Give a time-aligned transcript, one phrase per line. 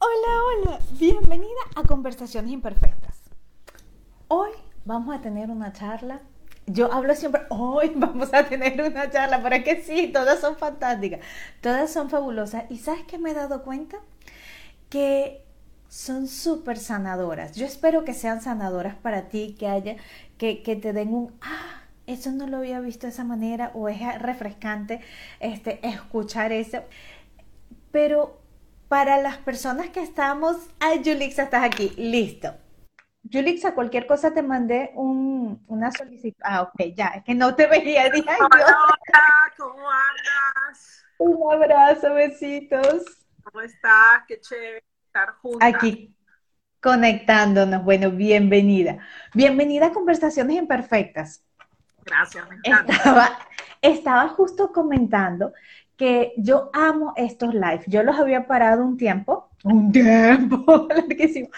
[0.00, 3.16] Hola, hola, bienvenida a Conversaciones Imperfectas.
[4.28, 4.50] Hoy
[4.84, 6.20] vamos a tener una charla.
[6.66, 10.56] Yo hablo siempre, hoy vamos a tener una charla, pero es que sí, todas son
[10.56, 11.18] fantásticas,
[11.60, 12.70] todas son fabulosas.
[12.70, 13.98] ¿Y sabes qué me he dado cuenta?
[14.88, 15.44] Que
[15.88, 17.56] son súper sanadoras.
[17.56, 19.96] Yo espero que sean sanadoras para ti, que haya,
[20.36, 23.88] que, que te den un, ah, eso no lo había visto de esa manera, o
[23.88, 25.00] es refrescante
[25.40, 26.84] este, escuchar eso.
[27.90, 28.38] Pero
[28.88, 32.54] para las personas que estamos, ay, Julixa, estás aquí, listo.
[33.30, 36.40] Julixa, cualquier cosa te mandé un, una solicitud.
[36.42, 38.08] Ah, ok, ya, es que no te veía.
[38.08, 38.76] Dije, hola,
[39.58, 41.04] ¿cómo andas?
[41.18, 43.04] Un abrazo, besitos.
[43.44, 44.22] ¿Cómo estás?
[44.26, 45.60] Qué chévere estar juntos.
[45.62, 46.14] Aquí,
[46.80, 47.84] conectándonos.
[47.84, 48.98] Bueno, bienvenida.
[49.34, 51.44] Bienvenida a Conversaciones Imperfectas.
[52.06, 52.92] Gracias, me encanta.
[52.94, 53.38] Estaba,
[53.82, 55.52] estaba justo comentando
[55.98, 57.82] que yo amo estos live.
[57.88, 61.48] Yo los había parado un tiempo, un tiempo larguísimo,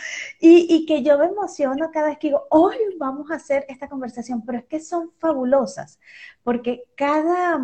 [0.41, 3.89] y, y, que yo me emociono cada vez que digo, hoy vamos a hacer esta
[3.89, 6.01] conversación, pero es que son fabulosas,
[6.43, 7.61] porque cada,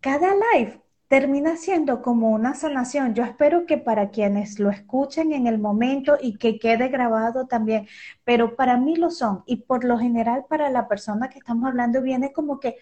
[0.00, 3.14] cada live termina siendo como una sanación.
[3.14, 7.86] Yo espero que para quienes lo escuchen en el momento y que quede grabado también,
[8.24, 9.42] pero para mí lo son.
[9.44, 12.78] Y por lo general para la persona que estamos hablando viene como que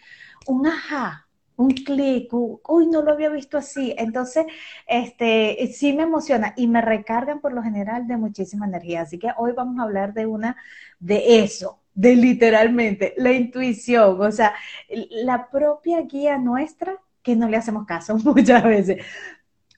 [0.47, 1.27] un ajá,
[1.61, 3.95] un clic, uy, no lo había visto así.
[3.99, 4.47] Entonces,
[4.87, 9.03] este, sí me emociona y me recargan por lo general de muchísima energía.
[9.03, 10.57] Así que hoy vamos a hablar de una,
[10.99, 14.55] de eso, de literalmente la intuición, o sea,
[14.89, 19.05] la propia guía nuestra que no le hacemos caso muchas veces.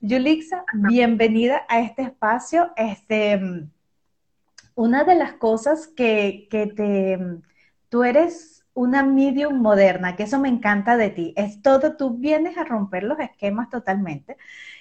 [0.00, 2.72] Yulixa, bienvenida a este espacio.
[2.77, 3.41] Este,
[4.77, 7.19] una de las cosas que, que te,
[7.89, 11.34] tú eres una medium moderna, que eso me encanta de ti.
[11.37, 14.37] Es todo, tú vienes a romper los esquemas totalmente.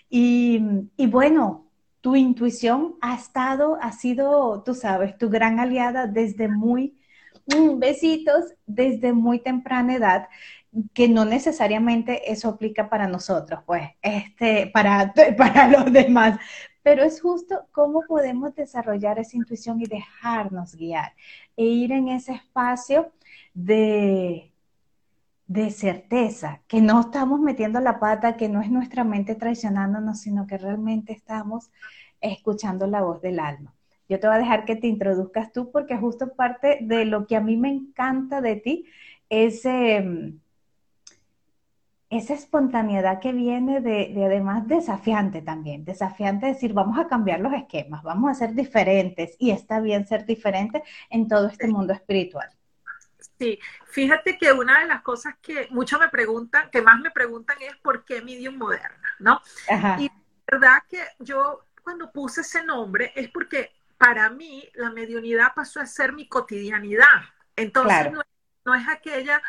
[0.09, 0.61] Y,
[0.97, 1.67] y bueno,
[2.01, 6.99] tu intuición ha estado, ha sido, tú sabes, tu gran aliada desde muy,
[7.47, 10.27] mm, besitos, desde muy temprana edad
[10.93, 16.39] que no necesariamente eso aplica para nosotros, pues, este, para, para los demás,
[16.83, 21.13] pero es justo cómo podemos desarrollar esa intuición y dejarnos guiar
[21.55, 23.11] e ir en ese espacio
[23.53, 24.51] de,
[25.47, 30.47] de certeza, que no estamos metiendo la pata, que no es nuestra mente traicionándonos, sino
[30.47, 31.71] que realmente estamos
[32.21, 33.73] escuchando la voz del alma.
[34.11, 37.37] Yo te voy a dejar que te introduzcas tú porque justo parte de lo que
[37.37, 38.85] a mí me encanta de ti
[39.29, 40.40] es em,
[42.11, 47.53] esa espontaneidad que viene de, de, además desafiante también, desafiante decir, vamos a cambiar los
[47.53, 52.49] esquemas, vamos a ser diferentes y está bien ser diferente en todo este mundo espiritual.
[53.39, 53.57] Sí,
[53.87, 57.75] fíjate que una de las cosas que muchos me preguntan, que más me preguntan es
[57.77, 59.41] por qué medium moderna, ¿no?
[59.69, 59.95] Ajá.
[59.99, 60.13] Y la
[60.59, 65.85] verdad que yo cuando puse ese nombre es porque para mí la mediunidad pasó a
[65.85, 67.05] ser mi cotidianidad.
[67.55, 68.11] Entonces claro.
[68.11, 68.21] no,
[68.65, 69.41] no, es aquella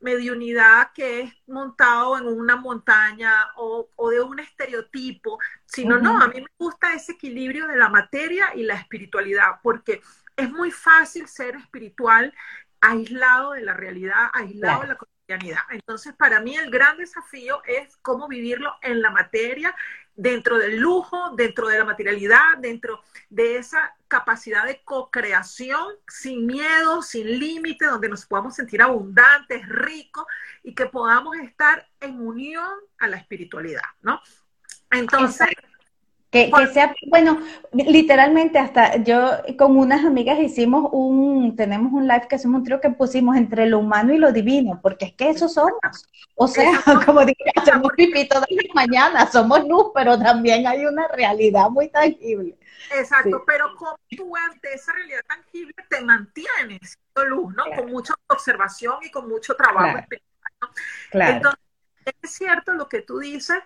[0.00, 6.02] mediunidad que es montado en una montaña o, o de un estereotipo, sino uh -huh.
[6.02, 10.00] no, a mí me gusta ese equilibrio de la materia y la espiritualidad, porque
[10.36, 12.32] es muy fácil ser espiritual
[12.80, 14.82] aislado de la realidad, aislado claro.
[14.82, 15.62] de la cotidianidad.
[15.70, 19.74] Entonces, para mí el gran desafío es cómo vivirlo en la materia,
[20.18, 27.02] dentro del lujo, dentro de la materialidad, dentro de esa capacidad de co-creación, sin miedo,
[27.02, 30.26] sin límite, donde nos podamos sentir abundantes, ricos
[30.64, 32.68] y que podamos estar en unión
[32.98, 34.20] a la espiritualidad, ¿no?
[34.90, 35.46] Entonces.
[36.30, 37.40] Que, que, sea, bueno,
[37.72, 42.80] literalmente hasta yo con unas amigas hicimos un, tenemos un live que hacemos un trío
[42.82, 46.06] que pusimos entre lo humano y lo divino, porque es que eso somos.
[46.34, 51.08] O sea, como dije, hacemos pipí todas las mañanas, somos luz, pero también hay una
[51.08, 52.58] realidad muy tangible.
[52.94, 53.44] Exacto, sí.
[53.46, 57.64] pero como tú ante esa realidad tangible te mantienes luz, ¿no?
[57.64, 57.82] Claro.
[57.82, 59.98] Con mucha observación y con mucho trabajo claro.
[59.98, 60.68] espiritual, ¿no?
[61.10, 61.36] Claro.
[61.36, 61.60] Entonces,
[62.22, 63.58] es cierto lo que tú dices,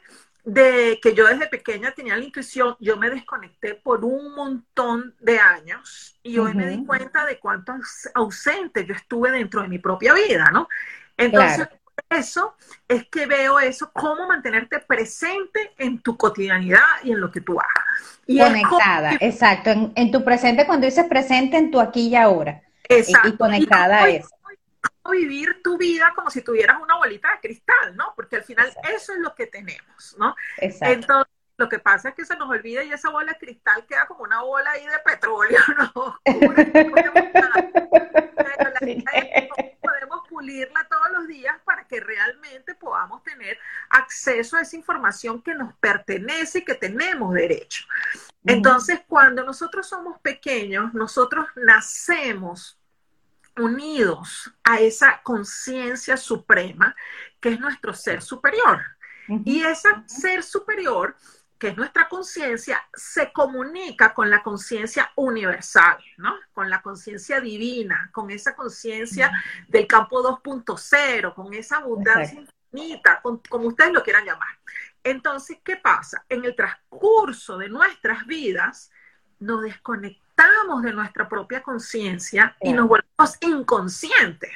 [0.45, 5.39] de que yo desde pequeña tenía la intuición, yo me desconecté por un montón de
[5.39, 6.56] años y hoy uh -huh.
[6.56, 7.75] me di cuenta de cuánto
[8.15, 10.69] ausente yo estuve dentro de mi propia vida, ¿no?
[11.17, 11.73] Entonces, claro.
[12.11, 12.56] eso
[12.89, 17.61] es que veo eso, cómo mantenerte presente en tu cotidianidad y en lo que tú
[17.61, 18.21] hagas.
[18.27, 19.19] Y conectada, como...
[19.21, 22.62] exacto, en, en, tu presente, cuando dices presente, en tu aquí y ahora.
[22.88, 23.29] Exacto.
[23.29, 24.42] Y, y conectada y a eso
[25.10, 28.12] vivir tu vida como si tuvieras una bolita de cristal, ¿no?
[28.14, 28.88] Porque al final Exacto.
[28.90, 30.34] eso es lo que tenemos, ¿no?
[30.58, 30.94] Exacto.
[30.94, 34.06] Entonces, lo que pasa es que se nos olvida y esa bola de cristal queda
[34.06, 35.60] como una bola ahí de petróleo,
[35.94, 36.19] ¿no?
[36.25, 36.52] Pero
[38.70, 39.04] la sí.
[39.81, 43.58] podemos pulirla todos los días para que realmente podamos tener
[43.90, 47.84] acceso a esa información que nos pertenece y que tenemos derecho.
[48.44, 52.81] Entonces, cuando nosotros somos pequeños, nosotros nacemos
[53.56, 56.94] unidos a esa conciencia suprema
[57.40, 58.81] que es nuestro ser superior.
[59.44, 61.16] Y ese ser superior
[61.62, 66.34] que es nuestra conciencia, se comunica con la conciencia universal, ¿no?
[66.52, 69.31] Con la conciencia divina, con esa conciencia
[69.69, 72.40] del campo 2.0, con esa abundancia
[72.72, 74.58] infinita, como ustedes lo quieran llamar.
[75.04, 76.25] Entonces, ¿qué pasa?
[76.28, 78.90] En el transcurso de nuestras vidas,
[79.38, 80.22] nos desconectamos
[80.81, 84.50] de nuestra propia conciencia y nos volvemos inconscientes.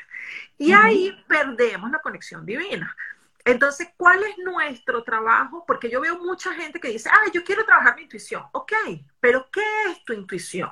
[0.58, 2.96] Y ahí perdemos la conexión divina.
[3.44, 5.64] Entonces, ¿cuál es nuestro trabajo?
[5.66, 8.42] Porque yo veo mucha gente que dice, ah, yo quiero trabajar mi intuición.
[8.52, 8.72] Ok,
[9.20, 10.70] pero ¿qué es tu intuición?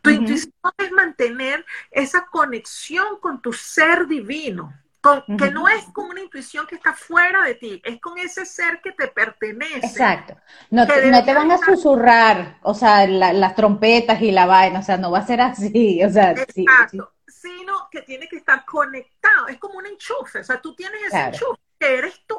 [0.00, 4.72] Tu intuición es mantener esa conexión con tu ser divino,
[5.04, 8.46] con, que no es con una intuición que está fuera de ti, es con ese
[8.46, 9.86] ser que te pertenece.
[9.86, 10.34] Exacto.
[10.70, 15.10] No, te, van a susurrar, o sea, las trompetas y la vaina, o sea, no
[15.10, 17.12] va a ser así, o sea, Exacto.
[17.26, 21.20] Sino que tiene que estar conectado, es como un enchufe, o sea, tú tienes ese
[21.20, 22.38] enchufe eres tú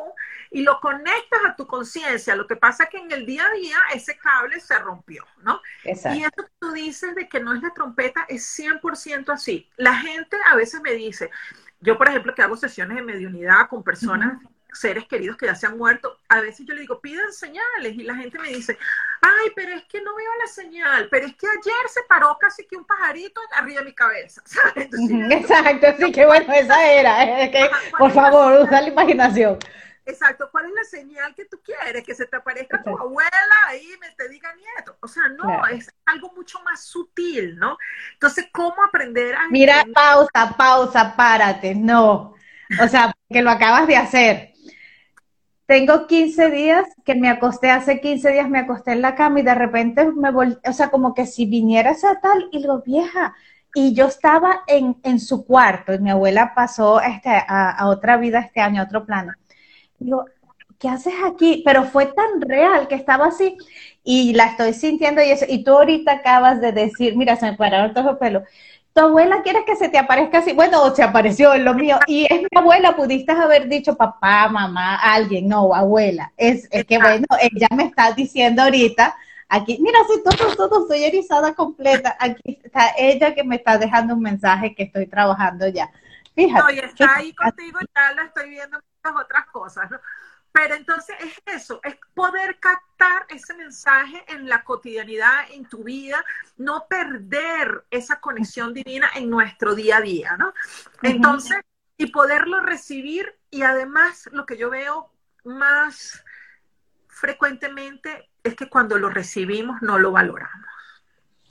[0.51, 2.35] y lo conectas a tu conciencia.
[2.35, 5.61] Lo que pasa es que en el día a día ese cable se rompió, ¿no?
[5.83, 9.69] Y eso que tú dices de que no es la trompeta es 100% así.
[9.77, 11.29] La gente a veces me dice,
[11.85, 14.39] yo por ejemplo que hago sesiones de mediunidad con personas
[14.75, 18.03] seres queridos que ya se han muerto, a veces yo le digo, piden señales y
[18.03, 18.77] la gente me dice,
[19.21, 22.65] ay, pero es que no veo la señal, pero es que ayer se paró casi
[22.65, 24.43] que un pajarito arriba de mi cabeza.
[24.75, 29.57] Exacto, sí, que bueno, esa era, es que, por favor, usa la imaginación.
[30.05, 32.03] Exacto, ¿cuál es la señal que tú quieres?
[32.03, 33.29] Que se te aparezca tu abuela
[33.81, 34.97] y me te diga nieto.
[35.01, 37.77] O sea, no, es algo mucho más sutil, ¿no?
[38.13, 39.47] Entonces, ¿cómo aprender a...
[39.49, 42.35] Mira, pausa, pausa, párate, no.
[42.81, 44.55] O sea, que lo acabas de hacer
[45.65, 49.43] tengo 15 días que me acosté, hace 15 días me acosté en la cama y
[49.43, 53.35] de repente me volví, o sea, como que si viniera esa tal y lo vieja.
[53.73, 58.39] Y yo estaba en, en su cuarto y mi abuela pasó este, a, otra vida
[58.39, 59.33] este año, a otro plano.
[59.99, 60.25] Digo,
[60.79, 61.61] ¿qué haces aquí?
[61.65, 63.57] Pero fue tan real que estaba así
[64.03, 65.45] y la estoy sintiendo y eso.
[65.47, 68.43] Y tú ahorita acabas de decir, mira, se me pararon todos los pelos.
[68.93, 71.99] Tu abuela quiere que se te aparezca así, bueno, o se apareció en lo mío,
[72.07, 76.97] y es mi abuela, pudiste haber dicho papá, mamá, alguien, no, abuela, es, es que
[76.97, 79.13] bueno, ella me está diciendo ahorita,
[79.49, 84.13] aquí, mira, soy todo, todo, soy erizada completa, aquí está ella que me está dejando
[84.13, 85.91] un mensaje que estoy trabajando ya.
[86.35, 86.63] Fíjate.
[86.63, 89.99] No, y está ahí contigo, ya la estoy viendo muchas otras cosas, ¿no?
[90.51, 96.23] Pero entonces es eso, es poder captar ese mensaje en la cotidianidad, en tu vida,
[96.55, 100.53] no perder esa conexión divina en nuestro día a día, ¿no?
[101.01, 101.59] Entonces,
[101.97, 105.11] y poderlo recibir y además lo que yo veo
[105.43, 106.23] más
[107.07, 110.69] frecuentemente es que cuando lo recibimos no lo valoramos.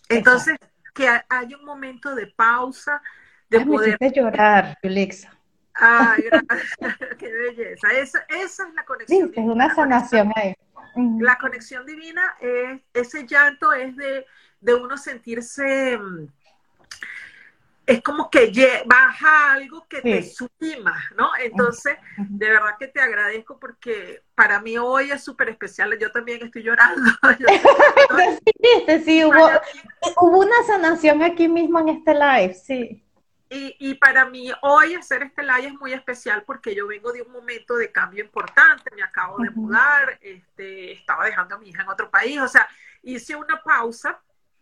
[0.09, 0.57] Entonces,
[0.95, 3.03] que hay un momento de pausa,
[3.59, 3.99] de poder...
[4.13, 5.31] llorar, Alexa.
[5.75, 6.79] Ay, gracias.
[7.19, 7.89] Qué belleza.
[7.93, 9.33] Esa, es la conexión.
[9.35, 10.55] Sí, es una sanación ahí.
[11.21, 14.25] La conexión divina, es, ese llanto es de,
[14.61, 16.29] de uno sentirse, mm,
[17.85, 18.53] es como que
[18.87, 21.31] baja algo que te sublima, ¿no?
[21.43, 25.99] Entonces, de verdad que te agradezco porque para mí hoy es súper especial.
[25.99, 27.11] Yo también estoy llorando.
[28.63, 29.51] sí, sí, hubo,
[30.21, 33.04] hubo una sanación aquí mismo en este live, sí.
[33.57, 37.31] Y, para mí hoy hacer este live es muy especial porque yo vengo de un
[37.31, 41.89] momento de cambio importante, me acabo de mudar, este, estaba dejando a mi hija en
[41.89, 42.69] otro país, o sea,
[43.03, 44.21] hice una pausa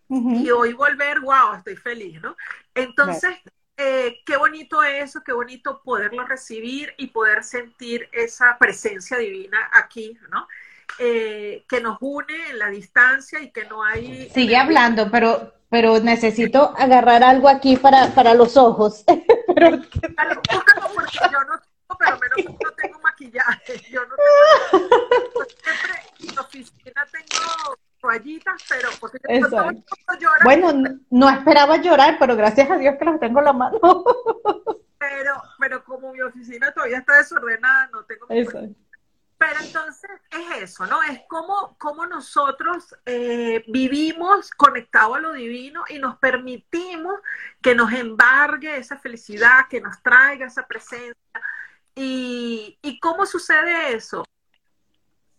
[0.08, 2.36] y hoy volver, wow, estoy feliz, ¿no?
[2.74, 3.34] Entonces,
[3.78, 10.18] eh, qué bonito eso, qué bonito poderlo recibir y poder sentir esa presencia divina aquí,
[10.30, 10.46] ¿no?
[10.98, 14.28] Eh, que nos une en la distancia y que no hay...
[14.34, 19.04] Sigue hablando, pero pero necesito agarrar algo aquí para, para los ojos.
[19.54, 20.00] pero, porque
[21.32, 23.80] yo no tengo, pero menos no tengo maquillaje.
[23.90, 24.14] Yo no
[24.70, 30.44] tengo, siempre en la oficina tengo toallitas, pero porque yo llorar.
[30.44, 33.80] Bueno, no, esperaba llorar, pero gracias a Dios que las tengo en la mano.
[34.98, 38.26] pero, pero como mi oficina todavía está desordenada, no tengo
[39.42, 41.02] pero entonces es eso, ¿no?
[41.02, 47.14] Es como, como nosotros eh, vivimos conectados a lo divino y nos permitimos
[47.60, 51.16] que nos embargue esa felicidad, que nos traiga esa presencia.
[51.96, 54.24] ¿Y, y cómo sucede eso?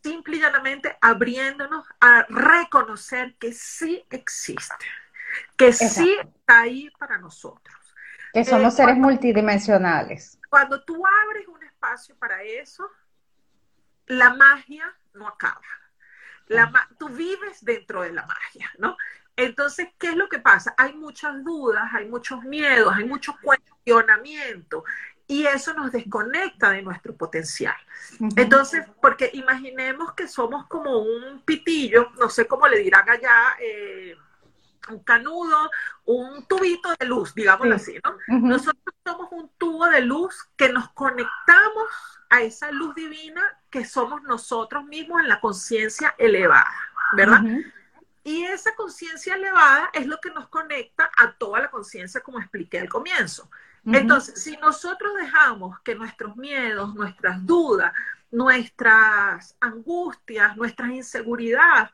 [0.04, 4.86] Simple y llanamente abriéndonos a reconocer que sí existe,
[5.56, 7.74] que sí está ahí para nosotros.
[8.34, 10.38] Que somos eh, seres multidimensionales.
[10.50, 12.86] Cuando tú abres un espacio para eso,
[14.08, 15.62] la magia no acaba.
[16.48, 18.98] La, tú vives dentro de la magia, ¿no?
[19.36, 20.76] Entonces, ¿qué es lo que pasa?
[20.78, 24.84] Hay muchas dudas, hay muchos miedos, hay mucho cuestionamiento
[25.28, 27.76] y eso nos desconecta de nuestro potencial.
[28.36, 34.16] Entonces, porque imaginemos que somos como un pitillo, no sé cómo le dirán allá, eh,
[34.90, 35.72] un canudo,
[36.06, 38.18] un tubito de luz, digámoslo así, ¿no?
[38.40, 41.88] Nosotros somos un tubo de luz que nos conectamos
[42.30, 46.74] a esa luz divina que somos nosotros mismos en la conciencia elevada,
[47.16, 47.42] ¿verdad?
[48.24, 52.80] Y esa conciencia elevada es lo que nos conecta a toda la conciencia, como expliqué
[52.80, 53.50] al comienzo.
[53.86, 57.94] Entonces, si nosotros dejamos que nuestros miedos, nuestras dudas,
[58.32, 61.90] nuestras angustias, nuestras inseguridades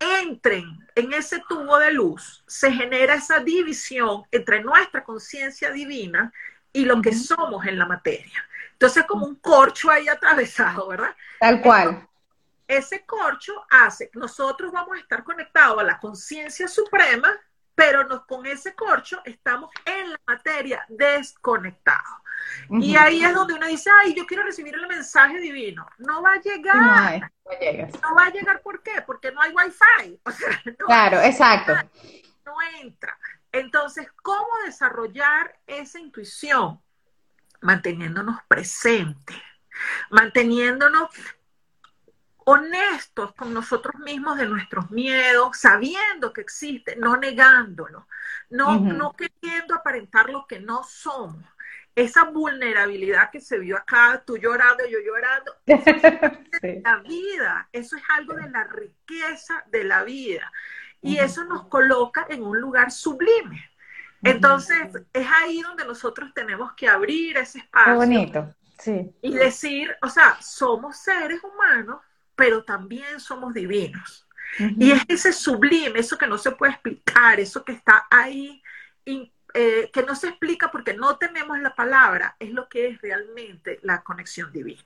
[0.00, 6.32] entren en ese tubo de luz, se genera esa división entre nuestra conciencia divina
[6.72, 8.44] y lo que somos en la materia.
[8.72, 11.14] Entonces, como un corcho ahí atravesado, ¿verdad?
[11.38, 12.08] Tal cual.
[12.66, 17.38] ese corcho hace que nosotros vamos a estar conectados a la conciencia suprema
[17.80, 22.19] pero nos, con ese corcho estamos en la materia desconectados.
[22.70, 25.86] Y ahí es donde uno dice, ay, yo quiero recibir el mensaje divino.
[25.98, 27.32] No va a llegar.
[28.02, 29.02] No, va a llegar, ¿por qué?
[29.06, 30.20] Porque no hay wifi.
[30.78, 31.74] claro, exacto.
[32.44, 33.18] No entra.
[33.52, 36.80] Entonces, ¿cómo desarrollar esa intuición?
[37.60, 39.36] Manteniéndonos presentes,
[40.10, 41.10] manteniéndonos
[42.44, 48.06] honestos con nosotros mismos de nuestros miedos, sabiendo que existe, no negándolo,
[48.48, 51.44] no, no queriendo aparentar lo que no somos.
[51.94, 58.02] Esa vulnerabilidad que se vio acá, tú llorando, yo llorando, es la vida, eso es
[58.16, 60.50] algo de la riqueza de la vida.
[61.02, 63.70] Y eso nos coloca en un lugar sublime.
[64.22, 64.78] Entonces,
[65.12, 67.94] es ahí donde nosotros tenemos que abrir ese espacio.
[67.94, 69.10] bonito, sí.
[69.22, 72.00] Y decir, o sea, somos seres humanos
[72.40, 74.26] pero también somos divinos.
[74.58, 78.62] Y es ese sublime, eso que no se puede explicar, eso que está ahí,
[79.54, 83.78] eh, que no se explica porque no tenemos la palabra, es lo que es realmente
[83.82, 84.82] la conexión divina.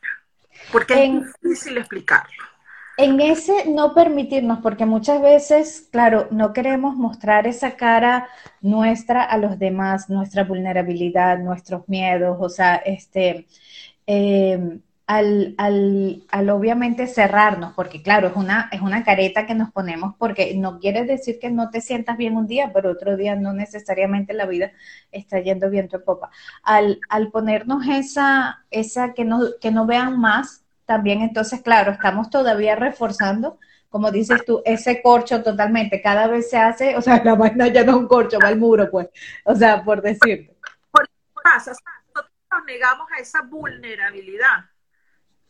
[0.70, 2.44] Porque es difícil explicarlo.
[2.96, 8.28] En ese no permitirnos, porque muchas veces, claro, no queremos mostrar esa cara
[8.60, 13.48] nuestra a los demás, nuestra vulnerabilidad, nuestros miedos, o sea, este,
[14.06, 19.70] eh, al, al, al, obviamente cerrarnos, porque claro, es una, es una careta que nos
[19.70, 23.36] ponemos porque no quiere decir que no te sientas bien un día, pero otro día
[23.36, 24.72] no necesariamente la vida
[25.12, 26.30] está yendo bien tu popa.
[26.62, 32.30] Al, al ponernos esa, esa que no, que no vean más, también entonces, claro, estamos
[32.30, 33.58] todavía reforzando,
[33.90, 37.84] como dices tú, ese corcho totalmente, cada vez se hace, o sea, la vaina ya
[37.84, 39.08] no es un corcho, va al muro, pues,
[39.44, 40.56] o sea, por decirte.
[40.90, 41.06] Por
[41.42, 44.64] pasa, nosotros nos negamos a esa vulnerabilidad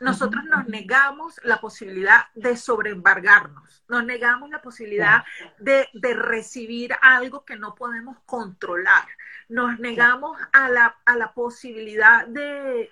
[0.01, 5.25] nosotros nos negamos la posibilidad de sobreembargarnos, nos negamos la posibilidad
[5.59, 9.07] de, recibir algo que no podemos controlar,
[9.49, 12.91] nos negamos a la, posibilidad de,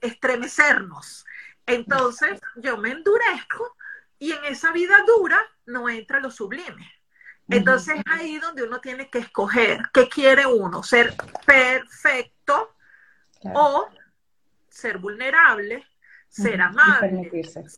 [0.00, 1.26] estremecernos.
[1.66, 3.76] Entonces yo me endurezco
[4.18, 6.90] y en esa vida dura no entra lo sublime.
[7.48, 12.74] Entonces es ahí donde uno tiene que escoger qué quiere uno, ser perfecto
[13.42, 13.88] o
[14.70, 15.86] ser vulnerable
[16.34, 17.30] ser amable,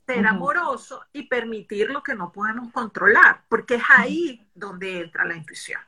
[0.06, 5.36] ser amoroso y permitir lo que no podemos controlar, porque es ahí donde entra la
[5.36, 5.80] intuición.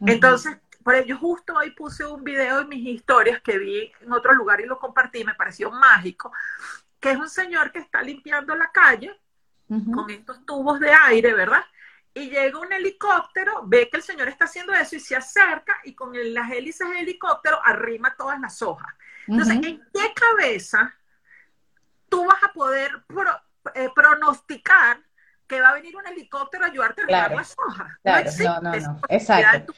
[0.00, 4.34] Entonces, por ello justo hoy puse un video en mis historias que vi en otro
[4.34, 6.32] lugar y lo compartí, me pareció mágico,
[6.98, 9.16] que es un señor que está limpiando la calle
[9.68, 11.64] con estos tubos de aire, ¿verdad?
[12.14, 15.94] Y llega un helicóptero, ve que el señor está haciendo eso y se acerca y
[15.94, 18.92] con las hélices del helicóptero arrima todas las hojas.
[19.28, 20.97] Entonces, ¿en qué cabeza
[22.08, 23.04] tú vas a poder
[23.74, 25.02] eh, pronosticar
[25.46, 27.92] que va a venir un helicóptero a ayudarte a claro, las hojas.
[28.02, 29.74] Claro, no, no, no, exacto.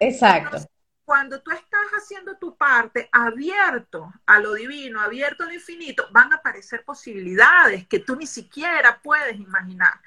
[0.00, 0.58] Exacto.
[1.04, 6.36] cuando tú estás haciendo tu parte abierto a lo divino, abierto al infinito, van a
[6.36, 10.00] aparecer posibilidades que tú ni siquiera puedes imaginar,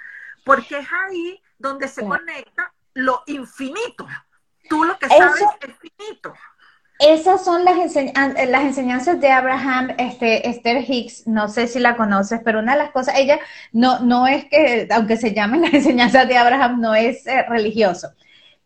[0.43, 4.07] porque es ahí donde se conecta lo infinito.
[4.67, 6.33] Tú lo que sabes es finito.
[7.01, 12.41] Esas son las, las enseñanzas de Abraham, este, Esther Hicks, no sé si la conoces,
[12.45, 13.39] pero una de las cosas, ella
[13.71, 18.09] no, no es que, aunque se llamen las enseñanzas de Abraham, no es eh, religioso,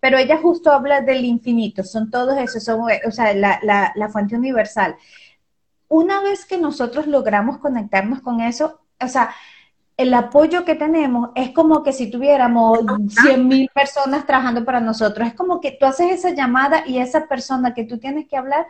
[0.01, 4.09] pero ella justo habla del infinito, son todos esos, son, o sea, la, la, la
[4.09, 4.97] fuente universal.
[5.87, 9.33] Una vez que nosotros logramos conectarnos con eso, o sea,
[9.97, 12.79] el apoyo que tenemos es como que si tuviéramos
[13.21, 15.27] 100 mil personas trabajando para nosotros.
[15.27, 18.67] Es como que tú haces esa llamada y esa persona que tú tienes que hablar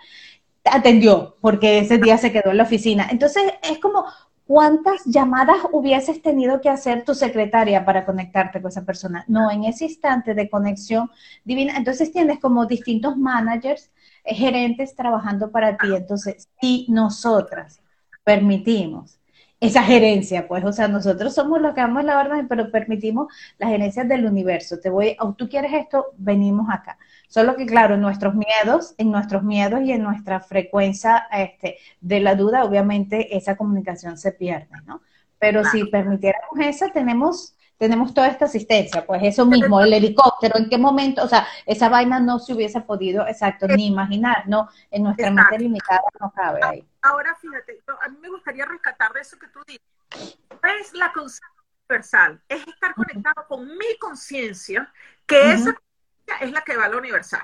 [0.61, 3.07] te atendió porque ese día se quedó en la oficina.
[3.09, 4.05] Entonces es como,
[4.45, 9.25] ¿cuántas llamadas hubieses tenido que hacer tu secretaria para conectarte con esa persona?
[9.27, 11.09] No, en ese instante de conexión
[11.43, 11.75] divina.
[11.75, 13.89] Entonces tienes como distintos managers,
[14.23, 15.87] eh, gerentes trabajando para ti.
[15.95, 17.81] Entonces, si nosotras
[18.23, 19.19] permitimos
[19.59, 23.69] esa gerencia, pues, o sea, nosotros somos los que damos la orden, pero permitimos las
[23.69, 24.79] gerencias del universo.
[24.79, 26.97] Te voy, o tú quieres esto, venimos acá.
[27.27, 32.19] Solo que, claro, en nuestros miedos, en nuestros miedos y en nuestra frecuencia este, de
[32.19, 35.01] la duda, obviamente esa comunicación se pierde, ¿no?
[35.39, 40.69] Pero si permitiéramos esa, tenemos tenemos toda esta asistencia, pues eso mismo, el helicóptero, en
[40.69, 44.69] qué momento, o sea, esa vaina no se hubiese podido, exacto, ni imaginar, ¿no?
[44.91, 46.87] En nuestra mente limitada no cabe ahí.
[47.01, 50.39] Ahora, fíjate, a mí me gustaría rescatar de eso que tú dices.
[50.79, 51.47] Es la conciencia
[51.89, 54.91] universal, es estar conectado con mi conciencia,
[55.25, 57.43] que esa conciencia es la que va a la universal.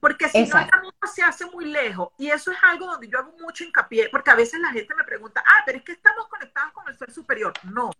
[0.00, 2.08] Porque si no, el camino se hace muy lejos.
[2.18, 5.04] Y eso es algo donde yo hago mucho hincapié, porque a veces la gente me
[5.04, 7.52] pregunta, ah, pero es que estamos conectados con el ser superior.
[7.62, 7.92] No,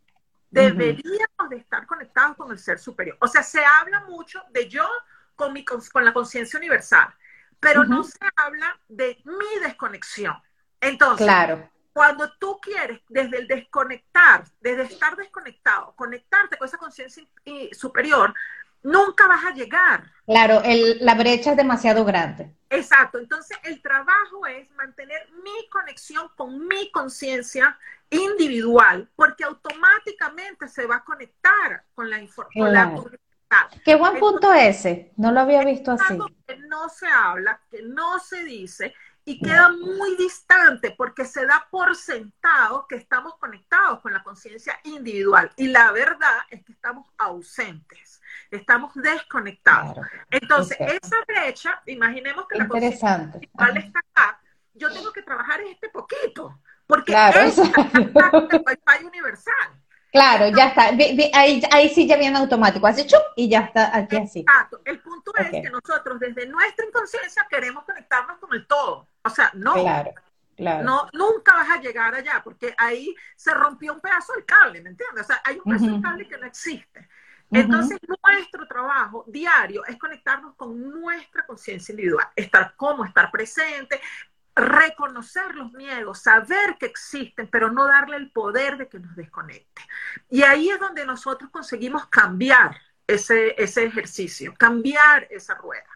[0.52, 3.16] deberíamos de estar conectados con el ser superior.
[3.21, 4.87] O sea, se habla mucho de yo
[5.35, 7.09] con, mi, con la conciencia universal,
[7.59, 10.37] pero no se habla de mi desconexión.
[10.80, 11.71] Entonces, claro.
[11.92, 17.25] cuando tú quieres desde el desconectar, desde estar desconectado, conectarte con esa conciencia
[17.73, 18.35] superior,
[18.82, 20.04] nunca vas a llegar.
[20.26, 20.62] Claro,
[21.00, 22.54] la brecha es demasiado grande.
[22.68, 27.78] Exacto, entonces el trabajo es mantener mi conexión con mi conciencia
[28.12, 33.19] individual, porque automáticamente se va a conectar con la información.
[33.85, 36.19] Qué buen punto ese, no lo había visto así.
[36.47, 41.66] Que no se habla, que no se dice y queda muy distante porque se da
[41.71, 47.07] por sentado que estamos conectados con la conciencia individual y la verdad es que estamos
[47.19, 49.99] ausentes, estamos desconectados.
[50.31, 54.40] Entonces, esa brecha, imaginemos que la conciencia individual está acá,
[54.75, 59.82] yo tengo que trabajar este poquito, porque claro, es el Wi-Fi universal.
[60.12, 60.88] Claro, ya está.
[61.32, 62.86] Ahí, ahí, sí ya viene automático.
[62.86, 64.40] Hace chup y ya está aquí así.
[64.40, 64.82] Exacto.
[64.84, 69.09] El punto es que nosotros desde nuestra inconsciencia queremos conectarnos con el todo.
[69.24, 69.72] O sea, no.
[69.72, 70.12] Claro,
[70.54, 70.85] claro.
[70.85, 74.90] No, nunca vas a llegar allá porque ahí se rompió un pedazo del cable, ¿me
[74.90, 75.24] entiendes?
[75.24, 77.09] O sea, hay un pedazo del cable que no existe.
[77.50, 84.00] Entonces, nuestro trabajo diario es conectarnos con nuestra conciencia individual, estar como, estar presente,
[84.54, 89.82] reconocer los miedos, saber que existen, pero no darle el poder de que nos desconecte.
[90.28, 95.88] Y ahí es donde nosotros conseguimos cambiar ese, ese ejercicio, cambiar esa rueda.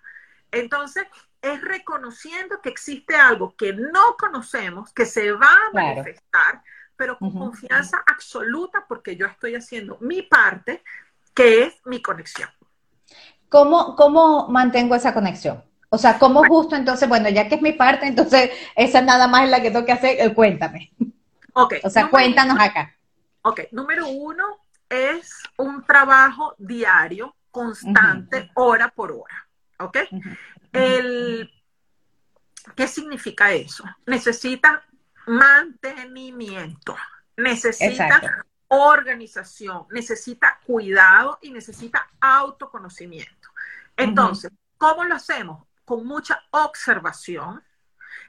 [0.51, 1.05] Entonces,
[1.43, 6.63] es reconociendo que existe algo que no conocemos, que se va a manifestar,
[6.97, 10.83] pero con confianza absoluta porque yo estoy haciendo mi parte,
[11.35, 12.49] que es mi conexión.
[13.49, 15.63] ¿Cómo, cómo mantengo esa conexión?
[15.97, 19.45] O sea, ¿cómo justo entonces, bueno, ya que es mi parte, entonces esa nada más
[19.45, 20.93] es la que tengo que hacer, eh, cuéntame.
[21.55, 21.77] Ok.
[21.83, 22.95] O sea, cuéntanos acá.
[23.41, 24.45] Ok, número uno
[24.91, 29.49] es un trabajo diario, constante, hora por hora.
[29.79, 29.97] ¿Ok?
[30.73, 31.51] El,
[32.75, 33.85] ¿Qué significa eso?
[34.05, 34.85] Necesita
[35.27, 36.95] mantenimiento,
[37.39, 43.49] necesita organización, necesita cuidado y necesita autoconocimiento.
[43.97, 45.66] Entonces, ¿cómo lo hacemos?
[45.87, 47.65] Con mucha observación,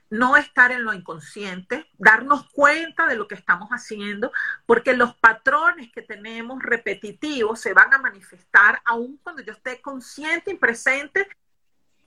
[0.09, 4.31] no estar en lo inconsciente, darnos cuenta de lo que estamos haciendo,
[4.65, 10.51] porque los patrones que tenemos repetitivos se van a manifestar aun cuando yo esté consciente
[10.51, 11.27] y presente,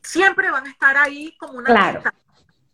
[0.03, 2.03] siempre van a estar ahí como una claro.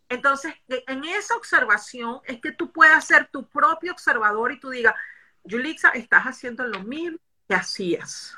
[0.08, 4.94] Entonces, en esa observación es que tú puedas ser tu propio observador y tú digas,
[5.42, 8.36] Yulixa, estás haciendo lo mismo que hacías.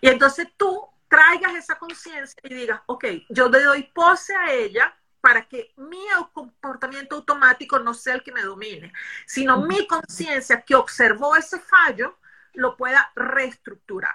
[0.00, 4.94] Y entonces tú traigas esa conciencia y digas, ok, yo le doy pose a ella
[5.20, 5.98] para que mi
[6.32, 8.92] comportamiento automático no sea el que me domine,
[9.26, 12.18] sino mi conciencia que observó ese fallo
[12.54, 14.14] lo pueda reestructurar.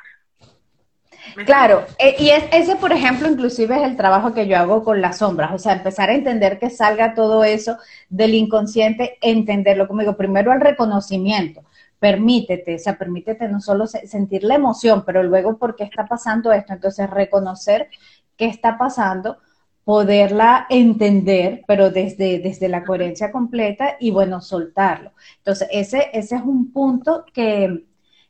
[1.46, 5.02] Claro, eh, y es, ese, por ejemplo, inclusive es el trabajo que yo hago con
[5.02, 7.78] las sombras, o sea, empezar a entender que salga todo eso
[8.10, 11.64] del inconsciente, entenderlo, como digo, primero el reconocimiento,
[12.04, 16.52] permítete, o sea, permítete no solo sentir la emoción, pero luego por qué está pasando
[16.52, 17.88] esto, entonces reconocer
[18.36, 19.38] qué está pasando,
[19.86, 25.14] poderla entender, pero desde, desde la coherencia completa y bueno, soltarlo.
[25.38, 27.86] Entonces, ese, ese es un punto que,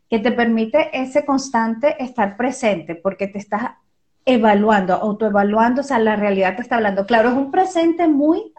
[0.08, 3.72] que te permite ese constante estar presente, porque te estás
[4.24, 7.08] evaluando, autoevaluando, o sea, la realidad te está hablando.
[7.08, 8.54] Claro, es un presente muy,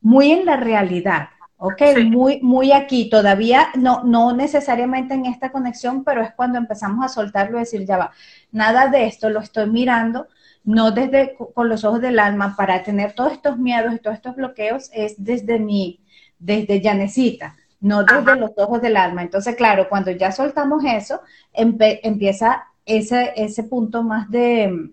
[0.00, 6.04] muy en la realidad, Ok, muy, muy aquí, todavía no, no necesariamente en esta conexión,
[6.04, 8.12] pero es cuando empezamos a soltarlo y decir, ya va,
[8.52, 10.28] nada de esto lo estoy mirando,
[10.64, 14.36] no desde con los ojos del alma para tener todos estos miedos y todos estos
[14.36, 16.00] bloqueos, es desde mi,
[16.38, 19.22] desde Yanecita, no desde los ojos del alma.
[19.22, 24.90] Entonces, claro, cuando ya soltamos eso, empieza ese, ese punto más de,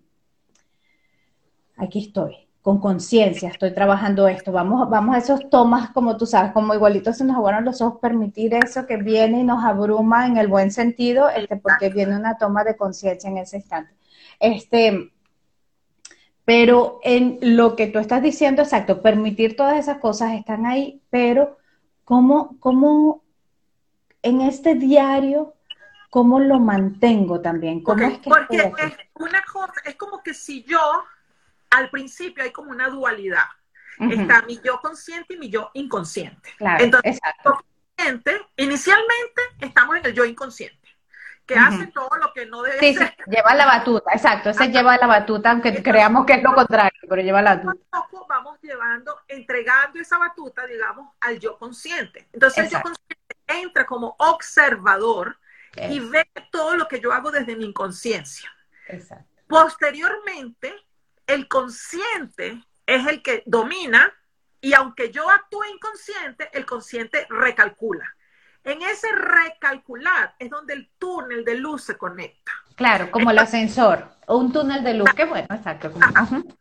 [1.76, 6.54] aquí estoy, con conciencia, estoy trabajando esto, vamos, vamos a esos tomas, como tú sabes,
[6.54, 10.38] como igualito se nos aguaron los ojos, permitir eso que viene y nos abruma en
[10.38, 13.94] el buen sentido, este, porque viene una toma de conciencia en ese instante.
[14.40, 15.12] Este,
[16.46, 21.58] pero en lo que tú estás diciendo, exacto, permitir todas esas cosas están ahí, pero
[22.06, 23.24] ¿cómo, cómo
[24.22, 25.54] en este diario,
[26.10, 27.84] cómo lo mantengo también?
[27.84, 30.80] ¿Cómo es que porque es una cosa, es como que si yo
[31.74, 33.46] al principio hay como una dualidad.
[34.00, 36.50] Está mi yo consciente y mi yo inconsciente.
[36.80, 40.90] Entonces, consciente, inicialmente estamos en el yo inconsciente,
[41.46, 44.98] que hace todo lo que no debe sí, Sí, lleva la batuta, exacto, ese lleva
[44.98, 47.86] la batuta, aunque creamos que es lo contrario, pero lleva la batuta.
[47.92, 52.28] Poco vamos llevando, entregando esa batuta, digamos, al yo consciente.
[52.34, 55.38] Entonces el yo consciente entra como observador
[55.76, 58.52] y ve todo lo que yo hago desde mi inconsciencia.
[58.88, 59.26] Exacto.
[59.48, 60.74] Posteriormente,
[61.28, 64.14] el consciente es el que domina
[64.62, 68.06] y aunque yo actúe inconsciente, el consciente recalcula.
[68.64, 72.54] En ese recalcular es donde el túnel de luz se conecta.
[72.76, 75.92] Claro, como el ascensor, o un túnel de luz, qué bueno, exacto.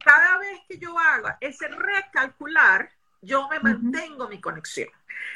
[0.04, 2.90] Cada vez que yo haga ese recalcular,
[3.22, 4.88] yo me mantengo mi conexión.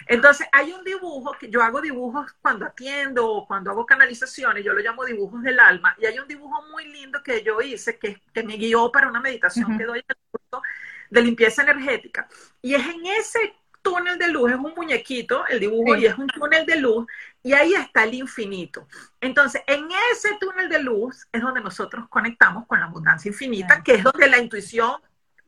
[0.07, 4.73] Entonces, hay un dibujo que yo hago dibujos cuando atiendo o cuando hago canalizaciones, yo
[4.73, 8.21] lo llamo dibujos del alma, y hay un dibujo muy lindo que yo hice que,
[8.35, 10.63] que me guió para una meditación que doy en el curso
[11.09, 12.29] de limpieza energética.
[12.61, 16.27] Y es en ese túnel de luz, es un muñequito, el dibujo, y es un
[16.27, 17.07] túnel de luz,
[17.45, 18.89] y ahí está el infinito.
[19.21, 23.95] Entonces, en ese túnel de luz es donde nosotros conectamos con la abundancia infinita, que
[23.95, 24.97] es donde la intuición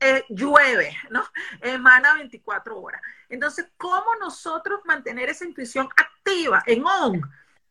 [0.01, 1.25] eh, llueve, ¿no?
[1.61, 3.03] Emana 24 horas.
[3.29, 7.21] Entonces, ¿cómo nosotros mantener esa intuición activa, en on?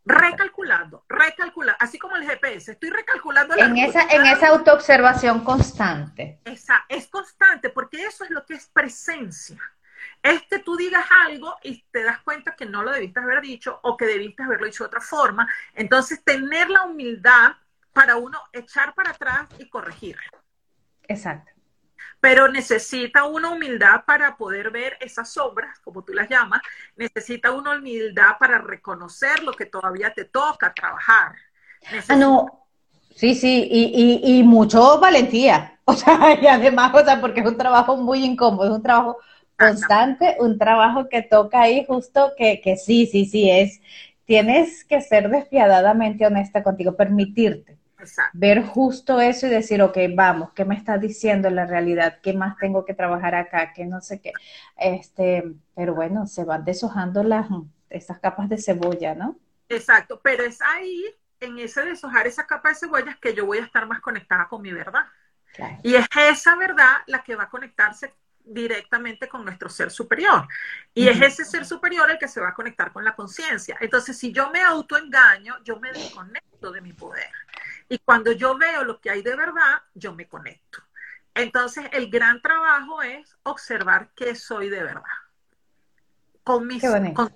[0.06, 3.56] Recalculando, recalculando, así como el GPS, estoy recalculando.
[3.56, 6.40] La en, esa, en esa autoobservación constante.
[6.46, 9.58] Esa, es constante, porque eso es lo que es presencia.
[10.22, 13.80] Es que tú digas algo y te das cuenta que no lo debiste haber dicho
[13.84, 15.48] o que debiste haberlo dicho de otra forma.
[15.74, 17.54] Entonces, tener la humildad
[17.92, 20.18] para uno echar para atrás y corregir.
[21.04, 21.57] Exacto
[22.20, 26.62] pero necesita una humildad para poder ver esas sombras, como tú las llamas,
[26.96, 31.36] necesita una humildad para reconocer lo que todavía te toca trabajar.
[32.10, 32.66] Ah, no,
[33.16, 37.48] sí, sí, y, y, y, mucho valentía, o sea, y además, o sea, porque es
[37.48, 39.18] un trabajo muy incómodo, es un trabajo
[39.58, 43.80] constante, un trabajo que toca ahí justo que, que sí, sí, sí, es,
[44.26, 47.77] tienes que ser despiadadamente honesta contigo, permitirte
[48.34, 52.20] Ver justo eso y decir, ok, vamos, ¿qué me está diciendo la realidad?
[52.22, 53.74] ¿Qué más tengo que trabajar acá?
[53.74, 54.34] ¿Qué no sé qué?
[54.78, 55.44] Este,
[55.76, 57.48] pero bueno, se van deshojando las,
[57.90, 59.40] esas capas de cebolla, ¿no?
[59.70, 61.04] Exacto, pero es ahí,
[61.40, 64.62] en ese deshojar esa capa de cebollas, que yo voy a estar más conectada con
[64.62, 65.06] mi verdad.
[65.82, 70.48] Y es esa verdad la que va a conectarse directamente con nuestro ser superior.
[70.94, 73.78] Y es ese ser superior el que se va a conectar con la conciencia.
[73.82, 77.30] Entonces, si yo me autoengaño, yo me desconecto de mi poder.
[77.90, 80.80] Y cuando yo veo lo que hay de verdad, yo me conecto.
[81.34, 85.04] Entonces, el gran trabajo es observar qué soy de verdad.
[86.44, 86.82] Con, mis,
[87.14, 87.36] con,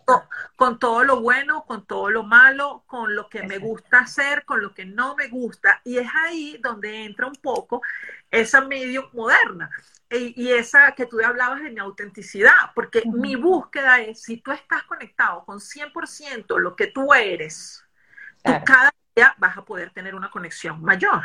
[0.55, 4.61] con, todo lo bueno, con todo lo malo, con lo que me gusta hacer, con
[4.61, 5.81] lo que no me gusta.
[5.83, 7.81] Y es ahí donde entra un poco
[8.31, 9.69] esa medio moderna
[10.09, 14.51] e, y esa que tú hablabas de mi autenticidad, porque mi búsqueda es, si tú
[14.51, 17.83] estás conectado con 100% lo que tú eres,
[18.43, 18.90] tú cada
[19.37, 21.23] vas a poder tener una conexión mayor.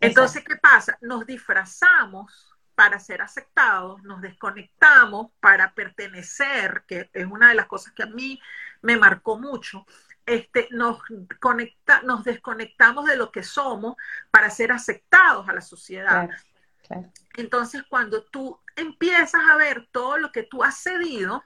[0.00, 0.98] Entonces, ¿qué pasa?
[1.00, 7.92] Nos disfrazamos para ser aceptados, nos desconectamos para pertenecer, que es una de las cosas
[7.94, 8.40] que a mí
[8.82, 9.86] me marcó mucho.
[10.26, 11.00] Este, nos,
[11.40, 13.96] conecta, nos desconectamos de lo que somos
[14.30, 16.28] para ser aceptados a la sociedad.
[17.36, 21.42] Entonces, cuando tú empiezas a ver todo lo que tú has cedido,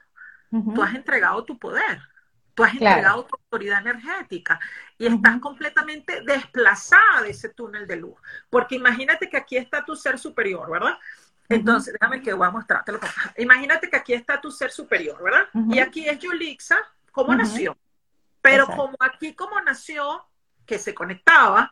[0.49, 2.01] tú has entregado tu poder.
[2.53, 4.59] Tú has entregado tu autoridad energética
[4.97, 8.15] y estás completamente desplazada de ese túnel de luz.
[8.49, 10.97] Porque imagínate que aquí está tu ser superior, ¿verdad?
[11.49, 12.99] Entonces, déjame que voy a mostrártelo.
[13.37, 15.47] Imagínate que aquí está tu ser superior, ¿verdad?
[15.69, 16.77] Y aquí es Yulixa
[17.11, 17.77] como nació.
[18.41, 20.25] Pero como aquí como nació,
[20.65, 21.71] que se conectaba,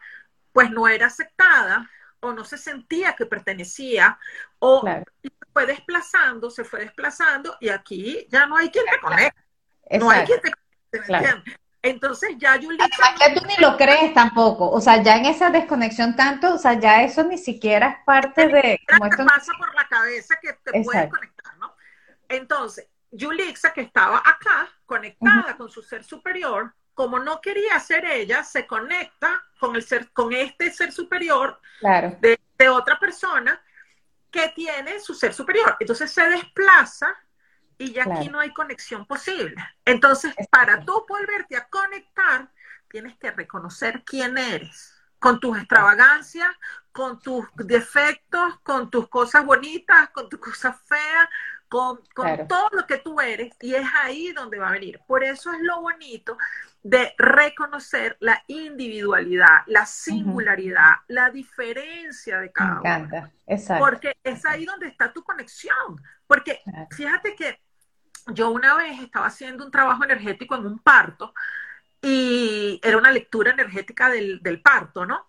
[0.52, 1.90] pues no era aceptada
[2.20, 4.20] o no se sentía que pertenecía
[4.60, 4.84] o
[5.54, 9.42] fue desplazando, se fue desplazando y aquí ya no hay quien te conecte.
[9.98, 10.69] No hay quien te conecte,
[11.82, 12.88] Entonces ya Yulitza...
[13.20, 16.74] ya tú ni lo crees tampoco, o sea, ya en esa desconexión tanto, o sea,
[16.74, 18.80] ya eso ni siquiera es parte de...
[18.88, 21.74] Como te pasa por la cabeza que te puedes conectar, ¿no?
[22.28, 28.44] Entonces, Yulixa, que estaba acá, conectada con su ser superior, como no quería ser ella,
[28.44, 31.62] se conecta con, el ser, con este ser superior
[32.20, 33.62] de, de otra persona
[34.30, 35.78] que tiene su ser superior.
[35.80, 37.16] Entonces se desplaza
[37.80, 39.56] y ya aquí no hay conexión posible.
[39.86, 42.52] Entonces, para tú volverte a conectar,
[42.90, 46.50] tienes que reconocer quién eres, con tus extravagancias,
[46.92, 51.30] con tus defectos, con tus cosas bonitas, con tus cosas feas,
[51.70, 52.00] con,
[52.48, 55.00] todo lo que tú eres, y es ahí donde va a venir.
[55.08, 56.38] Por eso es lo bonito
[56.84, 63.32] de reconocer la individualidad, la singularidad, la diferencia de cada Me encanta.
[63.48, 63.86] Exacto.
[63.86, 66.02] Porque es ahí donde está tu conexión.
[66.28, 66.62] Porque
[66.92, 67.60] fíjate que
[68.34, 71.34] yo una vez estaba haciendo un trabajo energético en un parto
[72.02, 75.28] y era una lectura energética del, parto, ¿no?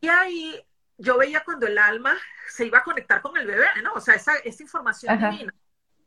[0.00, 0.60] Y ahí,
[0.98, 2.16] yo veía cuando el alma
[2.48, 3.94] se iba a conectar con el bebé, ¿no?
[3.94, 5.54] O sea, esa, esa información divina.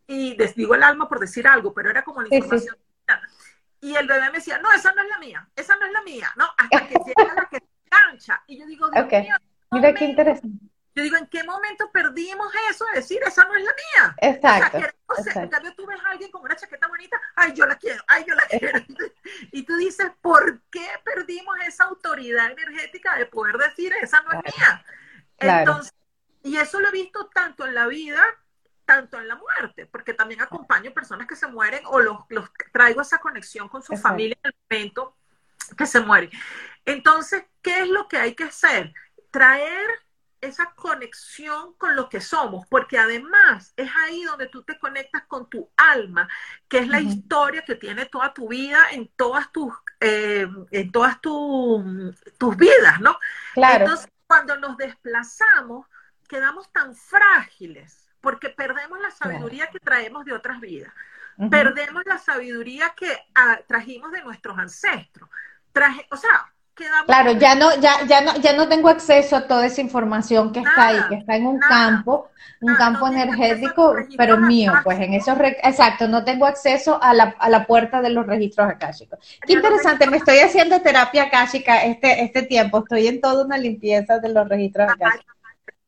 [0.08, 3.30] Y les digo el alma por decir algo, pero era como la información divina.
[3.82, 6.02] Y el bebé me decía, no, esa no es la mía, esa no es la
[6.02, 6.46] mía, ¿no?
[6.58, 8.44] Hasta que llega la que se cancha.
[8.48, 9.36] Y yo digo, Dios mío,
[9.72, 10.66] Mira qué interesante.
[10.96, 14.16] Yo digo, ¿en qué momento perdimos eso de decir, esa no es la mía?
[14.22, 14.80] Exacto.
[15.08, 17.76] O sea, en cambio tú ves a alguien con una chaqueta bonita, ay, yo la
[17.76, 18.80] quiero, ay, yo la quiero.
[19.52, 24.56] Y tú dices, ¿por qué perdimos esa autoridad energética de poder decir, esa no es
[24.56, 24.86] mía?
[25.38, 25.94] Entonces,
[26.44, 28.24] y eso lo he visto tanto en la vida,
[28.86, 33.02] tanto en la muerte, porque también acompaño personas que se mueren o los, los traigo
[33.02, 35.18] esa conexión con su familia en el momento
[35.78, 36.30] que se mueren.
[36.86, 38.94] Entonces, ¿qué es lo que hay que hacer?
[39.30, 40.05] Traer
[40.42, 45.50] esa conexión con lo que somos, porque además es ahí donde tú te conectas con
[45.50, 46.28] tu alma,
[46.68, 51.20] que es la historia que tiene toda tu vida en todas tus, eh, en todas
[51.22, 53.18] tus vidas, ¿no?
[53.54, 53.86] Claro.
[53.86, 55.88] Entonces, cuando nos desplazamos,
[56.28, 60.92] quedamos tan frágiles, porque perdemos la sabiduría que traemos de otras vidas,
[61.50, 65.30] perdemos la sabiduría que ah, trajimos de nuestros ancestros.
[65.72, 66.55] Traje, o sea,
[67.06, 70.60] Claro, ya no, ya, ya no, ya no tengo acceso a toda esa información que
[70.60, 75.38] está ahí, que está en un campo, un campo energético, pero mío, pues en esos,
[75.64, 79.20] exacto, no tengo acceso a la, a la puerta de los registros akáshicos.
[79.46, 84.20] Qué interesante, me estoy haciendo terapia akáshica este, este tiempo, estoy en toda una limpieza
[84.20, 85.36] de los registros akáshicos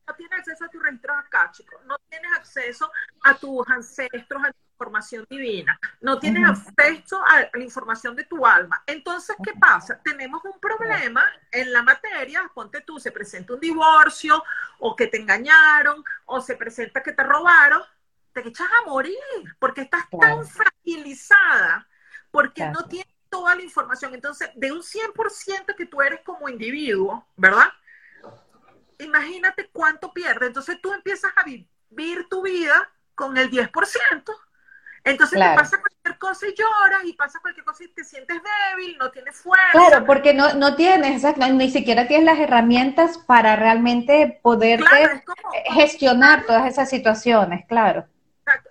[0.08, 2.92] no tienes acceso a tus registros akáshicos, no tienes acceso
[3.24, 8.84] a tus ancestros, a información divina, no tienes acceso a la información de tu alma.
[8.86, 10.00] Entonces, ¿qué pasa?
[10.04, 14.44] Tenemos un problema en la materia, ponte tú, se presenta un divorcio,
[14.80, 17.82] o que te engañaron, o se presenta que te robaron,
[18.34, 19.18] te echas a morir,
[19.58, 21.88] porque estás tan fragilizada,
[22.30, 24.14] porque no tienes toda la información.
[24.14, 27.74] Entonces, de un 100% que tú eres como individuo, ¿verdad?
[29.00, 30.50] Imagínate cuánto pierdes.
[30.50, 34.47] Entonces tú empiezas a vivir tu vida con el 10%.
[35.08, 38.98] Entonces te pasa cualquier cosa y lloras, y pasa cualquier cosa y te sientes débil,
[38.98, 39.72] no tienes fuerza.
[39.72, 44.84] Claro, porque no, no tienes, ni siquiera tienes las herramientas para realmente poder
[45.72, 48.06] gestionar todas esas situaciones, claro.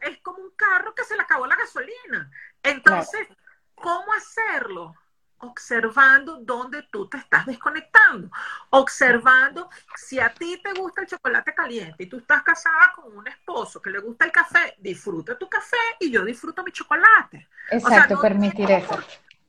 [0.03, 2.31] Es como un carro que se le acabó la gasolina.
[2.63, 3.29] Entonces,
[3.75, 4.95] ¿cómo hacerlo?
[5.39, 8.31] Observando dónde tú te estás desconectando,
[8.71, 13.27] observando si a ti te gusta el chocolate caliente y tú estás casada con un
[13.29, 17.49] esposo que le gusta el café, disfruta tu café y yo disfruto mi chocolate.
[17.71, 18.99] Exacto, permitir eso.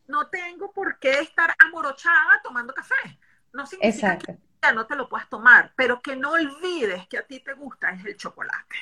[0.08, 3.20] no tengo por qué estar amorochada tomando café.
[3.54, 7.26] No significa que ya no te lo puedas tomar, pero que no olvides que a
[7.26, 8.76] ti te gusta es el chocolate.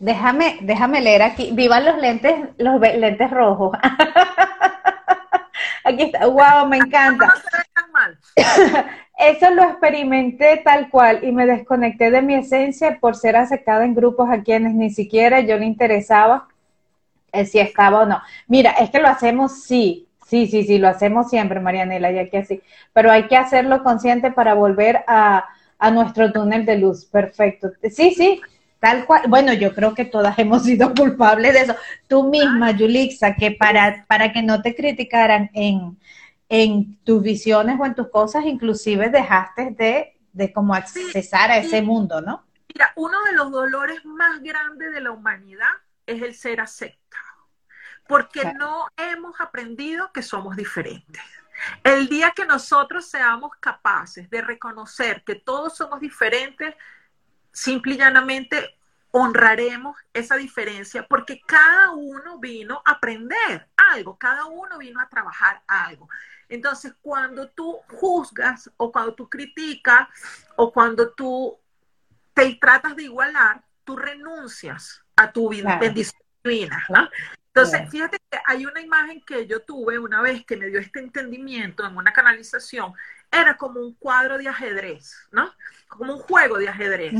[0.00, 1.50] déjame, déjame leer aquí.
[1.52, 3.76] Vivan los lentes, los lentes rojos.
[5.84, 7.34] Aquí está, wow, me encanta.
[9.18, 13.94] Eso lo experimenté tal cual y me desconecté de mi esencia por ser aceptada en
[13.94, 16.48] grupos a quienes ni siquiera yo le interesaba
[17.32, 18.20] eh, si estaba o no.
[18.48, 22.38] Mira, es que lo hacemos sí, sí, sí, sí, lo hacemos siempre, Marianela, ya que
[22.38, 25.44] así, pero hay que hacerlo consciente para volver a,
[25.78, 27.04] a nuestro túnel de luz.
[27.04, 27.70] Perfecto.
[27.90, 28.40] Sí, sí,
[28.84, 31.76] Tal cual, bueno, yo creo que todas hemos sido culpables de eso.
[32.06, 35.98] Tú misma, Yulixa, que para, para que no te criticaran en,
[36.50, 41.80] en tus visiones o en tus cosas, inclusive dejaste de, de como accesar a ese
[41.80, 42.44] mundo, ¿no?
[42.74, 45.72] Mira, uno de los dolores más grandes de la humanidad
[46.04, 47.48] es el ser aceptado,
[48.06, 51.22] porque no hemos aprendido que somos diferentes.
[51.82, 56.74] El día que nosotros seamos capaces de reconocer que todos somos diferentes,
[57.54, 58.76] simple y llanamente
[59.12, 65.62] honraremos esa diferencia porque cada uno vino a aprender algo, cada uno vino a trabajar
[65.68, 66.08] algo.
[66.48, 70.08] Entonces, cuando tú juzgas o cuando tú criticas
[70.56, 71.56] o cuando tú
[72.34, 76.84] te tratas de igualar, tú renuncias a tu bendición divina.
[77.54, 80.98] Entonces, fíjate que hay una imagen que yo tuve una vez que me dio este
[80.98, 82.92] entendimiento en una canalización,
[83.30, 85.54] era como un cuadro de ajedrez, ¿no?
[85.86, 87.14] Como un juego de ajedrez.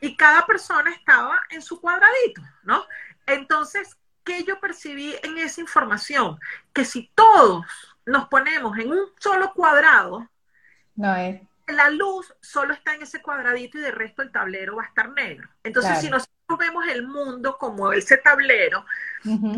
[0.00, 2.84] Y cada persona estaba en su cuadradito, ¿no?
[3.26, 6.38] Entonces, ¿qué yo percibí en esa información?
[6.72, 7.64] Que si todos
[8.06, 10.28] nos ponemos en un solo cuadrado,
[10.96, 11.40] no es.
[11.66, 15.08] la luz solo está en ese cuadradito y de resto el tablero va a estar
[15.10, 15.48] negro.
[15.62, 18.84] Entonces, si nosotros vemos el mundo como ese tablero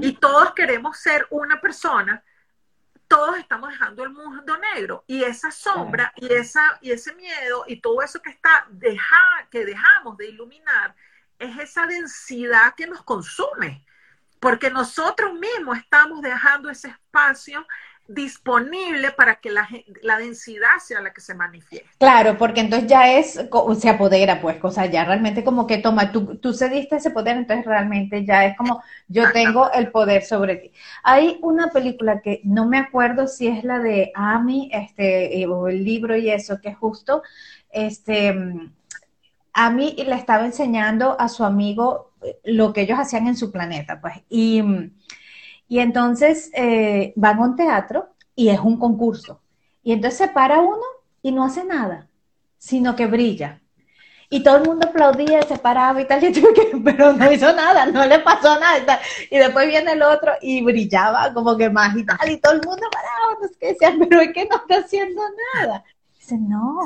[0.00, 2.22] y todos queremos ser una persona,
[3.08, 5.04] todos estamos dejando el mundo negro.
[5.06, 9.64] Y esa sombra y esa y ese miedo y todo eso que está deja, que
[9.64, 10.94] dejamos de iluminar
[11.38, 13.84] es esa densidad que nos consume.
[14.40, 17.66] Porque nosotros mismos estamos dejando ese espacio
[18.08, 19.68] disponible para que la,
[20.02, 21.88] la, densidad sea la que se manifieste.
[21.98, 23.40] Claro, porque entonces ya es,
[23.78, 27.36] se apodera, pues, o sea, ya realmente como que toma, tú, tú cediste ese poder,
[27.36, 30.72] entonces realmente ya es como, yo tengo el poder sobre ti.
[31.02, 35.68] Hay una película que no me acuerdo si es la de Amy, este, eh, o
[35.68, 37.22] el libro y eso, que justo,
[37.70, 38.34] este,
[39.52, 44.00] Amy le estaba enseñando a su amigo eh, lo que ellos hacían en su planeta,
[44.00, 44.62] pues, y
[45.68, 49.40] y entonces eh, van a un teatro y es un concurso.
[49.82, 50.82] Y entonces se para uno
[51.22, 52.08] y no hace nada,
[52.58, 53.60] sino que brilla.
[54.28, 58.04] Y todo el mundo aplaudía, se paraba y tal, y pero no hizo nada, no
[58.06, 59.00] le pasó nada.
[59.30, 62.62] Y, después viene el otro y brillaba como que más y tal, y todo el
[62.62, 65.22] mundo paraba, no que decían, pero es que no está haciendo
[65.54, 65.84] nada.
[66.18, 66.80] Dice, no,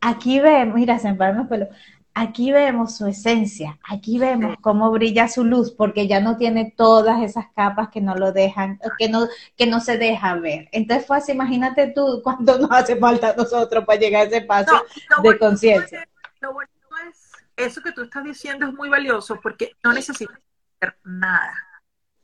[0.00, 1.68] aquí ve, mira, se me los pelos,
[2.16, 7.22] aquí vemos su esencia, aquí vemos cómo brilla su luz, porque ya no tiene todas
[7.22, 10.66] esas capas que no lo dejan, que no, que no se deja ver.
[10.72, 14.40] Entonces fue así, imagínate tú cuánto nos hace falta a nosotros para llegar a ese
[14.40, 14.82] paso
[15.22, 16.08] de conciencia.
[16.40, 16.70] Lo bueno
[17.06, 20.42] es, eso que tú estás diciendo es muy valioso, porque no necesitamos
[20.80, 21.54] hacer nada.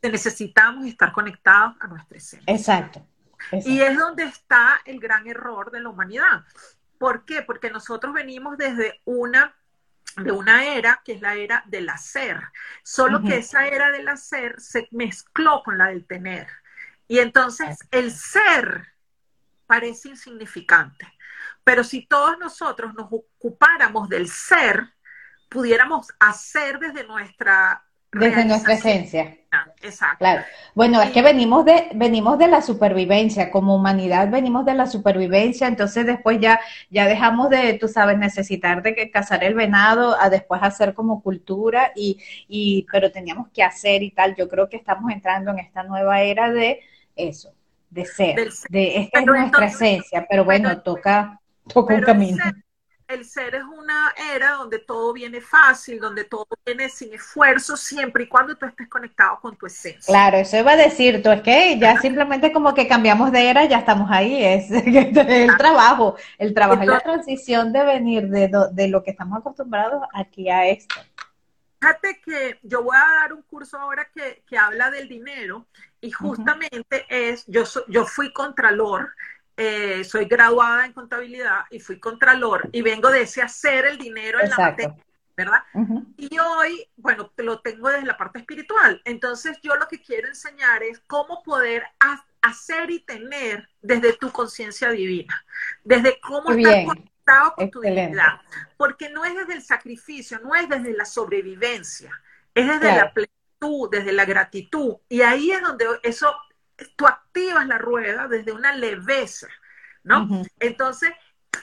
[0.01, 2.51] Necesitamos estar conectados a nuestra esencia.
[2.51, 3.07] Exacto.
[3.67, 6.45] Y es donde está el gran error de la humanidad.
[6.97, 7.43] ¿Por qué?
[7.43, 9.55] Porque nosotros venimos desde una
[10.16, 12.40] de una era que es la era del hacer,
[12.83, 16.48] solo que esa era del hacer se mezcló con la del tener.
[17.09, 18.94] Y entonces el ser
[19.66, 21.07] parece insignificante,
[21.64, 24.92] pero si todos nosotros nos ocupáramos del ser,
[25.48, 29.37] pudiéramos hacer desde nuestra desde nuestra esencia.
[29.83, 30.18] Exacto.
[30.18, 30.42] Claro.
[30.75, 35.66] Bueno, es que venimos de, venimos de la supervivencia, como humanidad venimos de la supervivencia,
[35.66, 40.31] entonces después ya, ya dejamos de, tú sabes, necesitar de que cazar el venado, a
[40.31, 44.35] después hacer como cultura, y, y, pero teníamos que hacer y tal.
[44.37, 46.81] Yo creo que estamos entrando en esta nueva era de
[47.16, 47.53] eso,
[47.90, 52.42] de ser, de esta es nuestra esencia, pero bueno, toca, toca un camino
[53.12, 58.25] el ser es una era donde todo viene fácil, donde todo viene sin esfuerzo, siempre
[58.25, 60.12] y cuando tú estés conectado con tu esencia.
[60.12, 63.64] Claro, eso iba a decir, tú es que ya simplemente como que cambiamos de era,
[63.64, 68.88] ya estamos ahí, es el trabajo, el trabajo y la transición de venir de, de
[68.88, 70.94] lo que estamos acostumbrados aquí a esto.
[71.81, 75.66] Fíjate que yo voy a dar un curso ahora que, que habla del dinero
[76.01, 79.11] y justamente es, yo, yo fui contralor
[79.57, 84.41] eh, soy graduada en contabilidad y fui contralor y vengo de ese hacer el dinero
[84.41, 84.97] en la materia,
[85.37, 85.62] ¿verdad?
[86.17, 89.01] Y hoy, bueno, lo tengo desde la parte espiritual.
[89.05, 91.85] Entonces yo lo que quiero enseñar es cómo poder
[92.41, 95.45] hacer y tener desde tu conciencia divina,
[95.85, 98.41] desde cómo estar conectado con tu divinidad.
[98.79, 102.11] Porque no es desde el sacrificio, no es desde la sobrevivencia,
[102.55, 104.97] es desde la plenitud, desde la gratitud.
[105.11, 106.35] Y ahí es donde eso
[106.97, 109.49] tú activas la rueda desde una leveza,
[110.03, 110.29] ¿no?
[110.61, 111.11] Entonces,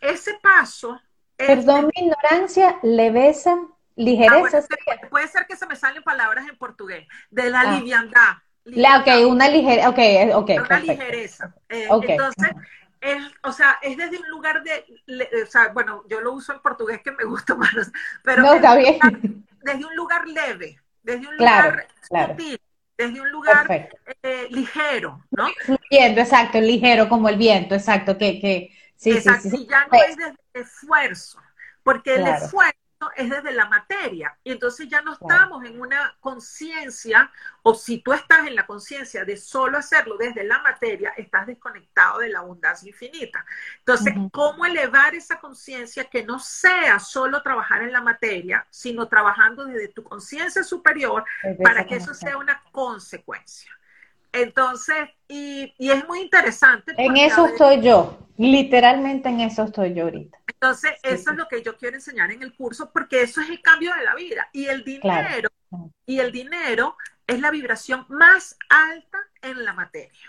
[0.01, 0.99] ese paso...
[1.35, 3.57] Perdón mi ignorancia, leveza,
[3.95, 4.57] ligereza.
[4.57, 7.71] Ah, puede, ser, que se me salen palabras en portugués, de la ah.
[7.77, 8.33] liviandad.
[8.65, 9.99] La, ok, una ligera, ok,
[10.35, 10.49] ok.
[10.65, 11.55] Una ligereza.
[11.69, 12.49] Eh, entonces,
[13.01, 14.85] es, o sea, es desde un lugar de,
[15.43, 17.91] o sea, bueno, yo lo uso en portugués que me gusta más,
[18.23, 18.99] pero no, está bien.
[19.61, 22.59] desde un lugar leve, desde un lugar sutil,
[22.99, 23.89] desde un lugar
[24.23, 25.47] eh, ligero, ¿no?
[25.63, 29.97] Fluyendo, exacto, ligero como el viento, exacto, que, que sí, sí, sí, Y ya no
[30.05, 31.39] es desde esfuerzo,
[31.81, 32.77] porque el esfuerzo
[33.15, 34.37] es desde la materia.
[34.43, 37.31] Y entonces ya no estamos en una conciencia,
[37.63, 42.19] o si tú estás en la conciencia de solo hacerlo desde la materia, estás desconectado
[42.19, 43.45] de la abundancia infinita.
[43.79, 49.65] Entonces, ¿cómo elevar esa conciencia que no sea solo trabajar en la materia, sino trabajando
[49.65, 51.23] desde tu conciencia superior
[51.63, 53.78] para que eso sea una consecuencia?
[54.31, 56.93] Entonces, y, es muy interesante.
[56.97, 60.37] En eso estoy yo, literalmente en eso estoy yo ahorita.
[60.47, 63.61] Entonces, eso es lo que yo quiero enseñar en el curso, porque eso es el
[63.61, 64.47] cambio de la vida.
[64.53, 65.49] Y el dinero,
[66.05, 70.19] y el dinero es la vibración más alta en la materia.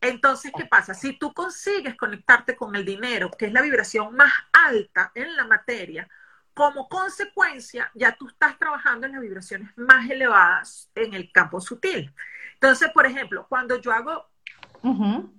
[0.00, 0.92] Entonces, ¿qué pasa?
[0.92, 5.46] Si tú consigues conectarte con el dinero, que es la vibración más alta en la
[5.46, 6.06] materia,
[6.54, 12.12] como consecuencia, ya tú estás trabajando en las vibraciones más elevadas en el campo sutil.
[12.54, 14.24] Entonces, por ejemplo, cuando yo hago,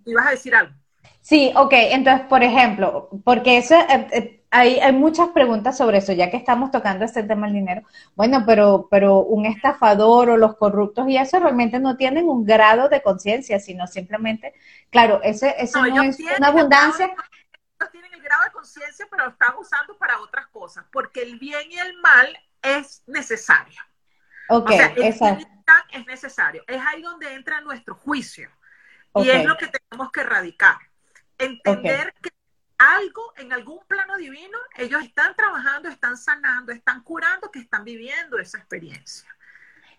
[0.05, 0.73] ibas a decir algo.
[1.21, 6.13] Sí, ok, entonces, por ejemplo, porque eso, eh, eh, hay, hay, muchas preguntas sobre eso,
[6.13, 7.81] ya que estamos tocando este tema del dinero.
[8.15, 12.89] Bueno, pero, pero un estafador o los corruptos y eso realmente no tienen un grado
[12.89, 14.53] de conciencia, sino simplemente,
[14.91, 17.11] claro, ese, eso no, es una abundancia.
[18.25, 21.95] Grado de conciencia, pero lo están usando para otras cosas, porque el bien y el
[22.01, 23.79] mal es necesario.
[24.49, 26.63] Ok, o es necesario.
[26.65, 28.49] Es ahí donde entra nuestro juicio.
[29.15, 30.77] Y es lo que tenemos que erradicar.
[31.37, 32.31] Entender que
[32.79, 38.39] algo en algún plano divino, ellos están trabajando, están sanando, están curando, que están viviendo
[38.39, 39.34] esa experiencia.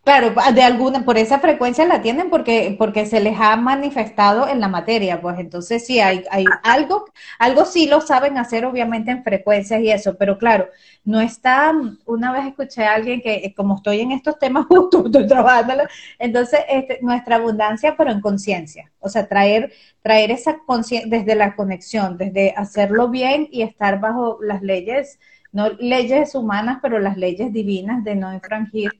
[0.07, 4.61] Claro, de alguna, por esa frecuencia la tienen porque, porque se les ha manifestado en
[4.61, 5.37] la materia, pues.
[5.41, 7.07] Entonces sí hay, hay algo,
[7.41, 10.69] algo sí lo saben hacer obviamente en frecuencias y eso, pero claro,
[11.05, 11.73] no está,
[12.05, 15.83] una vez escuché a alguien que eh, como estoy en estos temas justo, estoy trabajando,
[16.21, 21.57] entonces este, nuestra abundancia, pero en conciencia, o sea, traer, traer esa conciencia desde la
[21.57, 25.19] conexión, desde hacerlo bien y estar bajo las leyes,
[25.51, 28.93] no leyes humanas, pero las leyes divinas de no infringir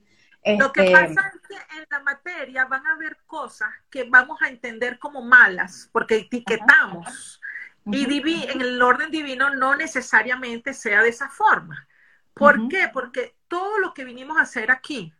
[0.45, 4.41] lo que este, pasa es que en la materia van a haber cosas que vamos
[4.41, 7.41] a entender como malas, porque etiquetamos.
[7.89, 8.03] Y
[8.49, 11.87] en el orden divino no necesariamente sea de esa forma.
[12.33, 12.89] ¿Por qué?
[12.91, 15.13] Porque todo lo que vinimos a hacer aquí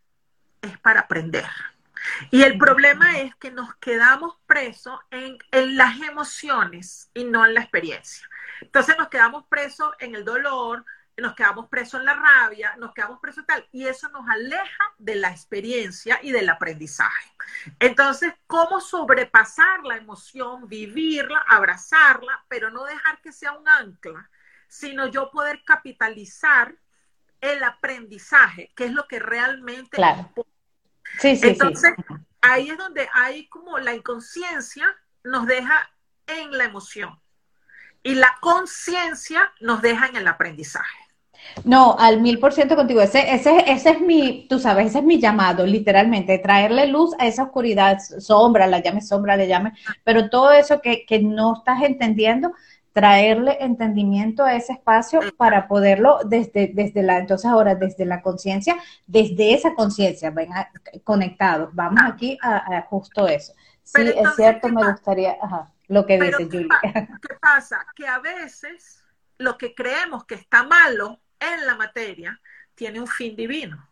[0.61, 1.45] es para aprender.
[2.29, 7.53] Y el problema es que nos quedamos presos en, en, las emociones y no en
[7.53, 8.27] la experiencia.
[8.61, 10.85] Entonces nos quedamos presos en el dolor,
[11.17, 15.15] nos quedamos presos en la rabia, nos quedamos presos tal, y eso nos aleja de
[15.15, 17.31] la experiencia y del aprendizaje.
[17.79, 24.29] Entonces, ¿cómo sobrepasar la emoción, vivirla, abrazarla, pero no dejar que sea un ancla,
[24.67, 26.75] sino yo poder capitalizar
[27.41, 30.31] el aprendizaje, que es lo que realmente claro.
[31.19, 31.93] Sí, sí, Entonces,
[32.41, 34.85] ahí es donde hay como la inconsciencia
[35.23, 35.89] nos deja
[36.27, 37.19] en la emoción
[38.03, 41.06] y la conciencia nos deja en el aprendizaje.
[41.63, 43.01] No, al mil por ciento contigo.
[43.01, 47.27] Ese, ese, ese es mi, tú sabes, ese es mi llamado, literalmente, traerle luz a
[47.27, 49.73] esa oscuridad, sombra, la llame sombra, le llame,
[50.03, 52.53] pero todo eso que, que no estás entendiendo,
[52.97, 58.75] traerle entendimiento a ese espacio para poderlo desde, desde la, entonces ahora desde la conciencia,
[59.05, 60.49] desde esa conciencia, ven
[61.03, 63.53] conectados, vamos aquí a, justo eso.
[63.83, 66.69] Sí, es cierto, me gustaría, ajá, lo que dice Julia.
[66.81, 67.85] ¿Qué pasa?
[67.95, 69.03] Que a veces
[69.37, 72.39] lo que creemos que está malo en la materia
[72.75, 73.87] tiene un fin divino.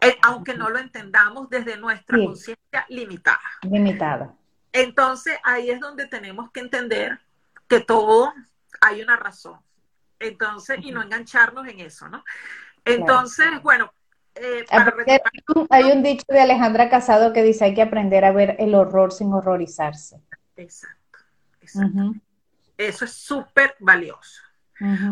[0.00, 3.40] Eh, aunque no lo entendamos desde nuestra conciencia limitada.
[3.62, 4.34] Limitada.
[4.72, 7.18] Entonces ahí es donde tenemos que entender
[7.68, 8.32] que todo
[8.80, 9.58] hay una razón.
[10.18, 12.24] Entonces, y no engancharnos en eso, ¿no?
[12.84, 13.92] Entonces, bueno.
[14.34, 14.64] Eh,
[15.70, 19.12] hay un dicho de Alejandra Casado que dice hay que aprender a ver el horror
[19.12, 20.20] sin horrorizarse.
[20.56, 21.18] Exacto,
[21.60, 22.12] exacto.
[22.76, 24.42] Eso es súper valioso.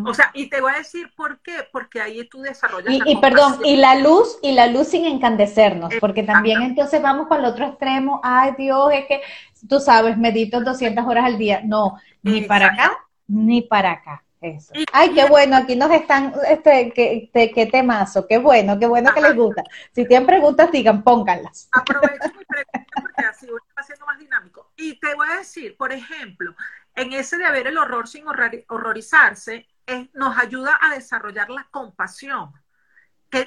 [0.05, 2.93] O sea, y te voy a decir por qué, porque ahí tú desarrollas.
[2.93, 7.29] Y, y perdón, y la luz, y la luz sin encandecernos, porque también entonces vamos
[7.29, 9.23] para el otro extremo, ay Dios, es que
[9.69, 11.63] tú sabes, medito 200 horas al día.
[11.65, 14.23] No, ni para acá, ni para acá.
[14.41, 14.75] Eso.
[14.93, 19.23] Ay, qué bueno, aquí nos están, este, qué, qué temazo, qué bueno, qué bueno que
[19.23, 19.63] les gusta.
[19.93, 21.71] Si tienen preguntas, digan, pónganlas.
[21.73, 24.71] Aprovecho mi pregunta porque así uno va siendo más dinámico.
[24.77, 26.55] Y te voy a decir, por ejemplo,
[26.95, 29.69] en ese de ver el horror sin horrorizarse,
[30.13, 32.53] nos ayuda a desarrollar la compasión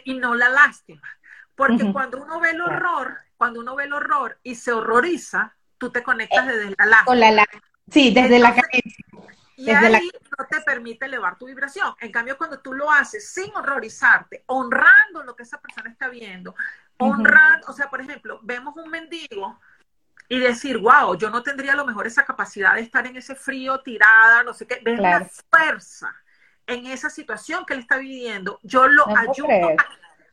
[0.03, 1.07] y no la lástima.
[1.55, 5.89] Porque cuando uno ve el horror, cuando uno ve el horror y se horroriza, tú
[5.89, 7.45] te conectas eh, desde la lástima.
[7.89, 9.05] sí, desde la carencia.
[9.55, 11.95] Y ahí no te permite elevar tu vibración.
[11.99, 16.53] En cambio, cuando tú lo haces sin horrorizarte, honrando lo que esa persona está viendo,
[16.97, 19.59] honrando, o sea, por ejemplo, vemos un mendigo
[20.29, 23.35] y decir, wow, yo no tendría a lo mejor esa capacidad de estar en ese
[23.35, 26.13] frío tirada, no sé qué, ves la fuerza
[26.67, 29.75] en esa situación que él está viviendo, yo lo ayudo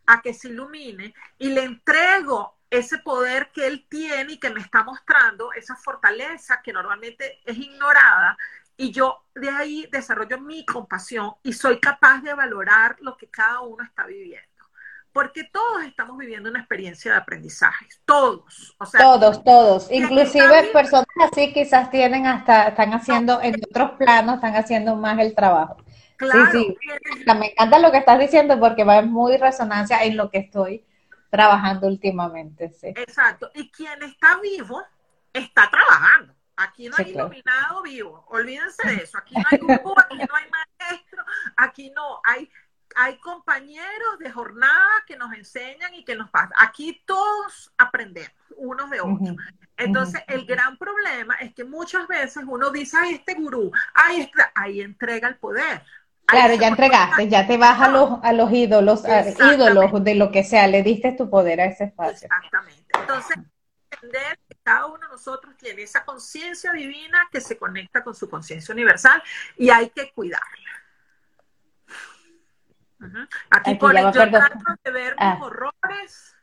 [0.06, 4.60] a, que se ilumine y le entrego ese poder que él tiene y que me
[4.60, 8.36] está mostrando, esa fortaleza que normalmente es ignorada,
[8.76, 13.60] y yo de ahí desarrollo mi compasión y soy capaz de valorar lo que cada
[13.60, 14.53] uno está viviendo.
[15.14, 18.74] Porque todos estamos viviendo una experiencia de aprendizaje, todos.
[18.78, 19.88] O sea, todos, todos.
[19.92, 25.32] Inclusive personas así quizás tienen hasta, están haciendo en otros planos, están haciendo más el
[25.32, 25.76] trabajo.
[26.16, 26.50] Claro.
[26.50, 27.24] Sí, sí.
[27.38, 30.84] Me encanta lo que estás diciendo porque va en muy resonancia en lo que estoy
[31.30, 32.70] trabajando últimamente.
[32.70, 32.88] Sí.
[32.88, 33.52] Exacto.
[33.54, 34.82] Y quien está vivo
[35.32, 36.34] está trabajando.
[36.56, 39.18] Aquí no hay iluminado vivo, olvídense de eso.
[39.18, 41.24] Aquí no hay grupo, aquí no hay maestro,
[41.56, 42.48] aquí no hay,
[42.94, 46.52] hay compañeros de jornada que nos enseñan y que nos pasan.
[46.58, 49.36] Aquí todos aprendemos unos de otros.
[49.76, 54.42] Entonces, el gran problema es que muchas veces uno dice, ay, este gurú, ay, este",
[54.54, 55.82] ahí entrega el poder.
[56.26, 59.04] Claro, ya entregaste, ya te vas a los, a los ídolos,
[59.52, 62.28] ídolos de lo que sea, le diste tu poder a ese espacio.
[62.32, 62.86] Exactamente.
[62.98, 63.36] Entonces,
[63.90, 68.28] entender que cada uno de nosotros tiene esa conciencia divina que se conecta con su
[68.30, 69.22] conciencia universal
[69.56, 70.83] y hay que cuidarla.
[73.50, 75.38] Aquí, por yo trato de ver ah.
[75.40, 76.34] horrores,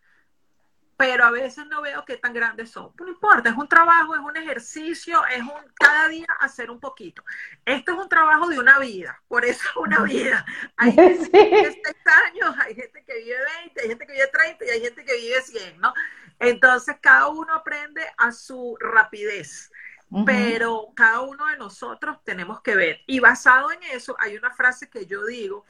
[1.01, 2.91] pero a veces no veo qué tan grandes son.
[2.99, 7.23] No importa, es un trabajo, es un ejercicio, es un cada día hacer un poquito.
[7.65, 10.45] Esto es un trabajo de una vida, por eso es una vida.
[10.77, 11.95] Hay gente que vive 6
[12.27, 15.17] años, hay gente que vive 20, hay gente que vive 30 y hay gente que
[15.17, 15.93] vive 100, ¿no?
[16.37, 19.71] Entonces cada uno aprende a su rapidez,
[20.25, 22.99] pero cada uno de nosotros tenemos que ver.
[23.07, 25.65] Y basado en eso, hay una frase que yo digo,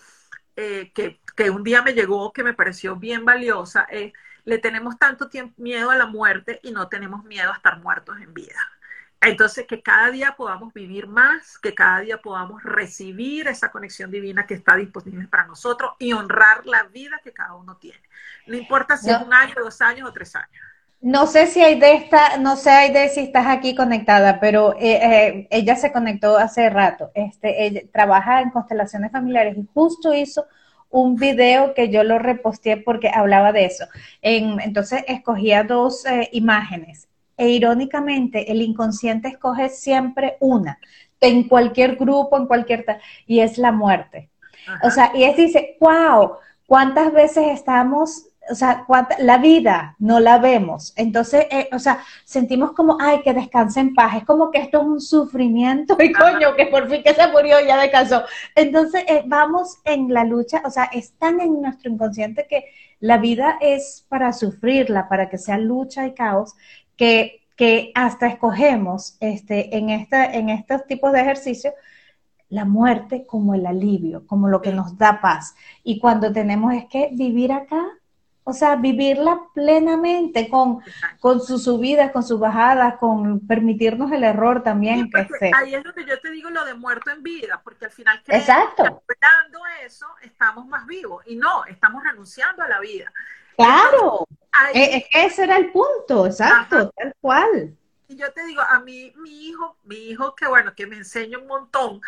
[0.56, 4.98] eh, que, que, un día me llegó, que me pareció bien valiosa, es, le tenemos
[4.98, 8.60] tanto miedo a la muerte y no tenemos miedo a estar muertos en vida.
[9.24, 14.48] Entonces, que cada día podamos vivir más, que cada día podamos recibir esa conexión divina
[14.48, 18.02] que está disponible para nosotros y honrar la vida que cada uno tiene.
[18.48, 20.66] No importa si es un año, dos años o tres años.
[21.02, 24.76] No sé si hay de esta, no sé hay de si estás aquí conectada, pero
[24.80, 27.10] eh, eh, ella se conectó hace rato.
[27.16, 30.46] Este, ella trabaja en constelaciones familiares y justo hizo
[30.92, 33.86] un video que yo lo reposteé porque hablaba de eso.
[34.22, 40.78] entonces escogía dos eh, imágenes e irónicamente el inconsciente escoge siempre una,
[41.20, 42.86] en cualquier grupo, en cualquier...
[43.26, 44.30] y es la muerte.
[44.84, 46.34] O sea, y es dice, wow,
[46.68, 48.86] ¿cuántas veces estamos o sea,
[49.20, 50.94] la vida no la vemos.
[50.96, 54.18] Entonces, eh, o sea, sentimos como, ay, que descanse en paz.
[54.18, 57.58] Es como que esto es un sufrimiento y coño, que por fin que se murió
[57.66, 58.24] ya descansó.
[58.56, 62.66] Entonces, eh, vamos en la lucha, o sea, es tan en nuestro inconsciente que
[63.00, 66.56] la vida es para sufrirla, para que sea lucha y caos,
[66.98, 71.74] que, que hasta escogemos este, en, este, en estos tipos de ejercicios
[72.50, 75.56] la muerte como el alivio, como lo que nos da paz.
[75.86, 77.82] Y cuando tenemos es que vivir acá,
[78.52, 80.80] o sea, vivirla plenamente con,
[81.20, 85.10] con sus subidas, con sus bajadas, con permitirnos el error también.
[85.56, 89.04] ahí es donde yo te digo lo de muerto en vida, porque al final Exacto.
[89.86, 93.12] eso estamos más vivos y no, estamos renunciando a la vida.
[93.56, 94.28] Claro,
[94.74, 97.76] e, e, ese era el punto, exacto, tal cual.
[98.08, 101.38] Y yo te digo, a mí, mi hijo, mi hijo que bueno, que me enseña
[101.38, 102.02] un montón,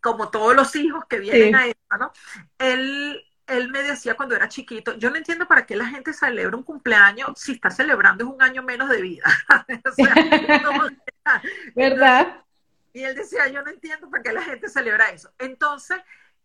[0.00, 2.12] como todos los hijos que vienen a esto, ¿no?
[2.58, 6.56] Él, él me decía cuando era chiquito, yo no entiendo para qué la gente celebra
[6.56, 9.24] un cumpleaños si está celebrando es un año menos de vida.
[11.74, 12.44] ¿Verdad?
[12.92, 15.32] Y él decía, yo no entiendo para qué la gente celebra eso.
[15.38, 15.98] Entonces,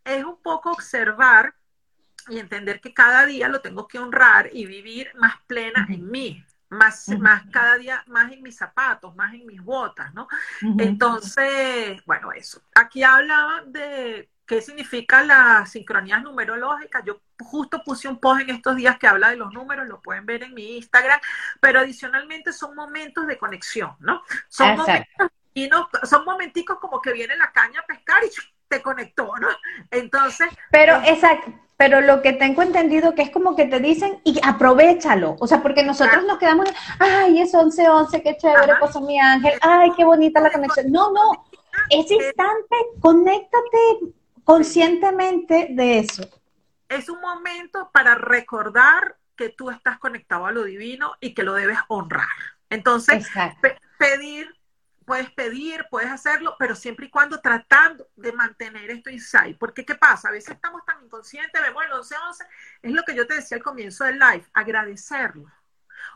[0.04, 1.54] es un poco observar
[2.30, 6.46] y entender que cada día lo tengo que honrar y vivir más plena en mí,
[6.70, 10.28] más, más cada día más en mis zapatos, más en mis botas, ¿no?
[10.78, 12.62] Entonces, bueno, eso.
[12.76, 17.04] Aquí hablaba de qué significa las sincronías numerológicas.
[17.06, 20.26] Yo justo puse un post en estos días que habla de los números, lo pueden
[20.26, 21.20] ver en mi Instagram,
[21.60, 24.24] pero adicionalmente son momentos de conexión, ¿no?
[24.48, 28.30] Son momentos y no, son momenticos como que viene la caña a pescar y
[28.68, 29.48] te conectó, ¿no?
[29.92, 30.50] Entonces.
[30.72, 31.54] Pero, exacto.
[31.78, 35.36] Pero lo que tengo entendido que es como que te dicen y aprovechalo.
[35.40, 36.70] O sea, porque nosotros nos quedamos,
[37.00, 40.92] ay, es 11-11, qué chévere, pues mi ángel, ay, qué bonita la conexión.
[40.92, 41.46] No, no.
[41.90, 44.14] Ese instante, conéctate
[44.44, 46.30] conscientemente de eso.
[46.90, 51.54] Es un momento para recordar que tú estás conectado a lo divino y que lo
[51.54, 52.28] debes honrar.
[52.70, 53.28] Entonces,
[53.98, 54.54] pedir,
[55.06, 59.56] puedes pedir, puedes hacerlo, pero siempre y cuando tratando de mantener esto inside.
[59.60, 60.30] Porque, ¿qué pasa?
[60.30, 62.48] A veces estamos tan inconscientes, vemos el 11-11,
[62.84, 65.52] es lo que yo te decía al comienzo del live, agradecerlo,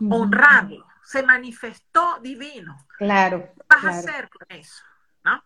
[0.10, 0.86] honrarlo.
[1.04, 2.86] Se manifestó divino.
[2.98, 3.52] Claro.
[3.56, 4.84] ¿Qué vas a hacer con eso?
[5.28, 5.44] ¿No?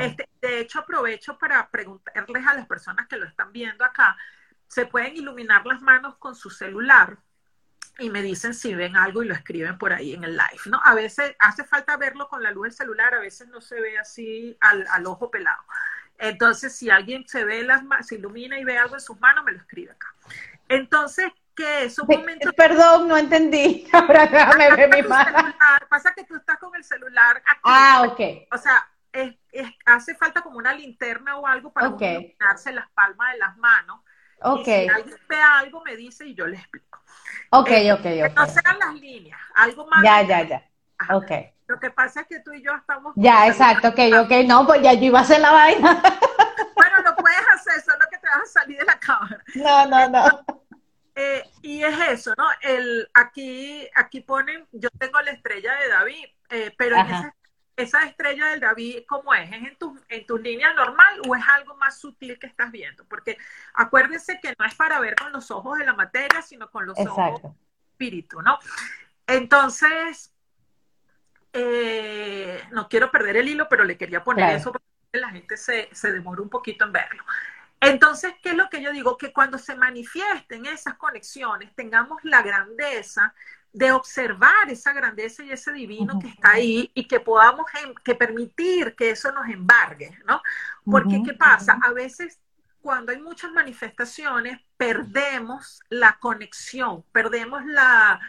[0.00, 4.16] Este, de hecho, aprovecho para preguntarles a las personas que lo están viendo acá,
[4.68, 7.18] se pueden iluminar las manos con su celular
[7.98, 10.80] y me dicen si ven algo y lo escriben por ahí en el live, ¿no?
[10.84, 13.98] A veces hace falta verlo con la luz del celular, a veces no se ve
[13.98, 15.62] así al, al ojo pelado.
[16.18, 19.52] Entonces, si alguien se ve las se ilumina y ve algo en sus manos, me
[19.52, 20.12] lo escribe acá.
[20.68, 22.52] Entonces, ¿qué es un momento?
[22.52, 23.86] Perdón, no entendí.
[23.92, 25.54] Ahora déjame ver mi mano.
[25.88, 27.60] Pasa que tú estás con el celular aquí.
[27.64, 28.20] Ah, ok.
[28.52, 28.88] O sea,
[29.86, 32.36] hace falta como una linterna o algo para okay.
[32.38, 34.00] las palmas de las manos.
[34.42, 34.60] Ok.
[34.60, 37.00] Y si alguien ve algo, me dice y yo le explico.
[37.50, 38.04] Ok, eh, ok, ok.
[38.04, 40.02] Que no sean las líneas, algo más.
[40.02, 40.70] Ya, ya, ya.
[41.14, 41.30] Ok.
[41.66, 43.14] Lo que pasa es que tú y yo estamos...
[43.16, 46.02] Ya, exacto, ok, ok, no, pues ya yo iba a hacer la vaina.
[46.76, 49.42] bueno, lo puedes hacer, solo que te vas a salir de la cámara.
[49.54, 50.44] No, no, no.
[51.16, 52.44] Eh, y es eso, ¿no?
[52.60, 57.32] El, aquí, aquí ponen, yo tengo la estrella de David, eh, pero esa,
[57.76, 59.50] esa, estrella del David, ¿cómo es?
[59.50, 63.04] ¿Es en, tu, en tus líneas normal o es algo más sutil que estás viendo?
[63.04, 63.36] Porque
[63.74, 66.98] acuérdense que no es para ver con los ojos de la materia, sino con los
[66.98, 67.52] ojos del
[67.92, 68.58] espíritu, ¿no?
[69.26, 70.32] Entonces,
[71.52, 75.88] eh, no quiero perder el hilo, pero le quería poner eso porque la gente se,
[75.92, 77.24] se demora un poquito en verlo.
[77.80, 79.18] Entonces, ¿qué es lo que yo digo?
[79.18, 83.34] Que cuando se manifiesten esas conexiones, tengamos la grandeza
[83.74, 88.14] de observar esa grandeza y ese divino que está ahí y que podamos em, que
[88.14, 90.40] permitir que eso nos embargue, ¿no?
[90.84, 91.78] Porque, ¿qué pasa?
[91.82, 92.38] A veces
[92.80, 98.20] cuando hay muchas manifestaciones, perdemos la conexión, perdemos la,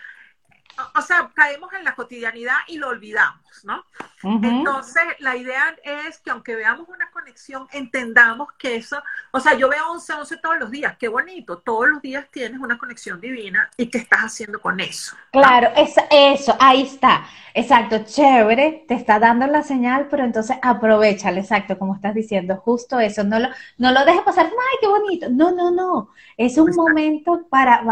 [0.96, 3.84] o sea, caemos en la cotidianidad y lo olvidamos, ¿no?
[4.24, 9.02] Entonces, la idea es que aunque veamos una conexión, entendamos que eso,
[9.32, 12.60] o sea, yo veo 11, 11 todos los días, qué bonito, todos los días tienes
[12.60, 15.16] una conexión divina y qué estás haciendo con eso.
[15.32, 21.78] Claro, eso, ahí está, exacto, chévere, te está dando la señal, pero entonces aprovechale, exacto,
[21.78, 25.52] como estás diciendo, justo eso, no lo, no lo dejes pasar, ay, qué bonito, no,
[25.52, 27.84] no, no, es un momento para,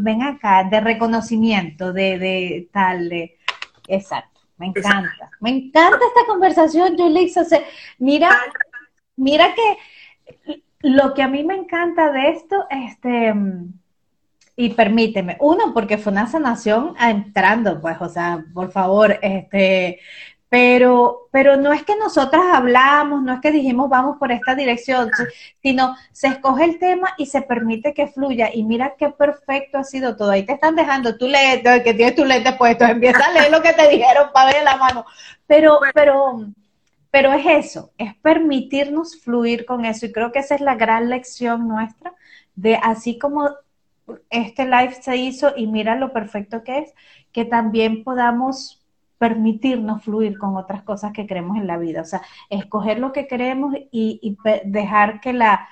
[0.00, 3.38] ven acá, de reconocimiento, de de tal, de,
[3.88, 7.42] exacto, me encanta, me encanta esta conversación, Julissa,
[7.98, 8.30] mira,
[9.16, 13.34] mira que lo que a mí me encanta de esto, este,
[14.56, 19.98] y permíteme, uno, porque fue una sanación entrando, pues, o sea, por favor, este,
[20.54, 25.10] pero, pero no es que nosotras hablamos, no es que dijimos vamos por esta dirección,
[25.60, 28.54] sino se escoge el tema y se permite que fluya.
[28.54, 30.30] Y mira qué perfecto ha sido todo.
[30.30, 33.62] Ahí te están dejando, tú lees, que tienes tu lente puesto, empieza a leer lo
[33.62, 35.04] que te dijeron para ver la mano.
[35.48, 36.46] Pero, pero,
[37.10, 40.06] pero es eso, es permitirnos fluir con eso.
[40.06, 42.14] Y creo que esa es la gran lección nuestra,
[42.54, 43.50] de así como
[44.30, 46.94] este live se hizo y mira lo perfecto que es,
[47.32, 48.83] que también podamos
[49.24, 52.20] permitirnos fluir con otras cosas que queremos en la vida, o sea,
[52.50, 55.66] escoger lo que queremos y, dejar que la,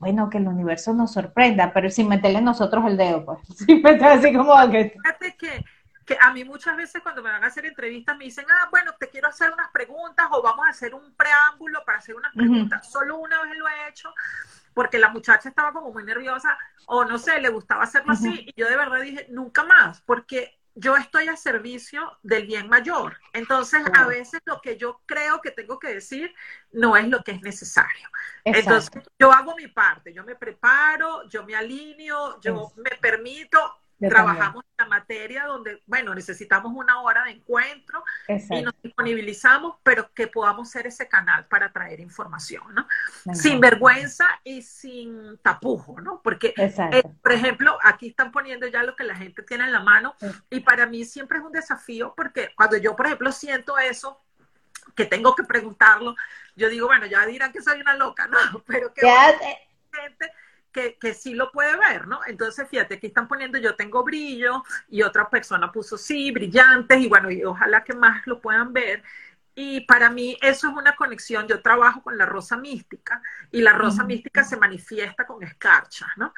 [0.00, 4.32] bueno, que el universo nos sorprenda, pero sin meterle nosotros el dedo, pues, sin así
[4.32, 4.96] como que...
[5.00, 5.64] Fíjate que,
[6.04, 8.92] que a mí muchas veces cuando me van a hacer entrevistas me dicen, ah, bueno,
[8.98, 12.90] te quiero hacer unas preguntas o vamos a hacer un preámbulo para hacer unas preguntas.
[12.90, 14.12] Solo una vez lo he hecho
[14.74, 18.60] porque la muchacha estaba como muy nerviosa o no sé, le gustaba hacerlo así y
[18.60, 23.18] yo de verdad dije, nunca más, porque yo estoy a servicio del bien mayor.
[23.32, 26.32] Entonces, a veces lo que yo creo que tengo que decir
[26.70, 28.08] no es lo que es necesario.
[28.44, 33.58] Entonces, yo hago mi parte, yo me preparo, yo me alineo, yo me permito
[33.98, 40.12] Trabajamos en la materia donde, bueno, necesitamos una hora de encuentro y nos disponibilizamos, pero
[40.14, 42.86] que podamos ser ese canal para traer información, ¿no?
[43.34, 46.20] Sin vergüenza y sin tapujo, ¿no?
[46.22, 49.80] Porque, eh, por ejemplo, aquí están poniendo ya lo que la gente tiene en la
[49.80, 50.14] mano
[50.48, 54.20] y para mí siempre es un desafío porque cuando yo, por ejemplo, siento eso,
[54.94, 56.14] que tengo que preguntarlo,
[56.56, 58.38] yo digo, bueno, ya dirán que soy una loca, ¿no?
[58.66, 59.02] Pero que
[59.92, 60.32] gente
[60.72, 62.20] que, sí lo puede ver, ¿no?
[62.26, 67.08] Entonces, fíjate, aquí están poniendo yo tengo brillo y otra persona puso sí, brillantes y
[67.08, 69.02] bueno, y ojalá que más lo puedan ver.
[69.54, 71.48] Y para mí eso es una conexión.
[71.48, 76.32] Yo trabajo con la rosa mística y la rosa mística se manifiesta con escarcha, ¿no?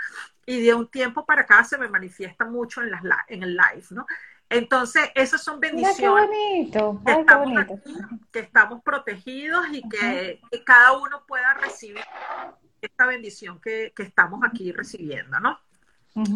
[0.47, 3.87] Y de un tiempo para acá se me manifiesta mucho en, las, en el live,
[3.91, 4.07] ¿no?
[4.49, 6.29] Entonces, esas son bendiciones.
[6.29, 7.01] bonito.
[7.05, 7.95] que, estamos Aquí,
[8.33, 12.03] que estamos protegidos y que, que, cada uno pueda recibir
[12.81, 15.61] esta bendición que, estamos aquí recibiendo, ¿no?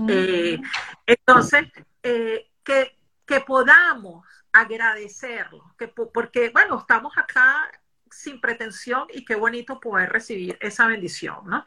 [0.08, 0.60] Eh,
[1.06, 1.66] entonces,
[2.02, 7.70] eh, que, que, podamos agradecerlo, que, porque, bueno, estamos acá
[8.14, 11.64] sin pretensión y qué bonito poder recibir esa bendición, ¿no?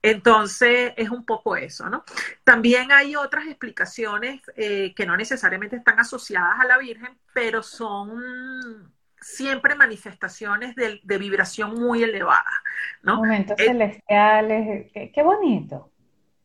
[0.00, 2.04] Entonces, es un poco eso, ¿no?
[2.44, 8.92] También hay otras explicaciones eh, que no necesariamente están asociadas a la Virgen, pero son
[9.20, 12.62] siempre manifestaciones de, vibración muy elevada,
[13.02, 13.16] ¿no?
[13.16, 15.90] Momentos celestiales, qué, bonito.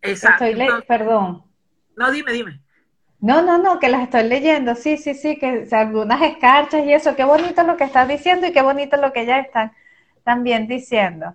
[0.01, 0.45] Exacto.
[0.87, 1.43] perdón.
[1.95, 2.61] No, dime, dime.
[3.19, 7.15] No, no, no, que las estoy leyendo, sí, sí, sí, que algunas escarchas y eso,
[7.15, 9.71] qué bonito lo que estás diciendo y qué bonito lo que ya están
[10.23, 11.33] también diciendo.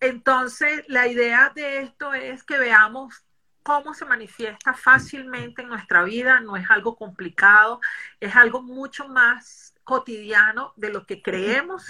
[0.00, 3.24] Entonces, la idea de esto es que veamos
[3.64, 7.80] cómo se manifiesta fácilmente en nuestra vida, no es algo complicado,
[8.20, 11.82] es algo mucho más cotidiano de lo que creemos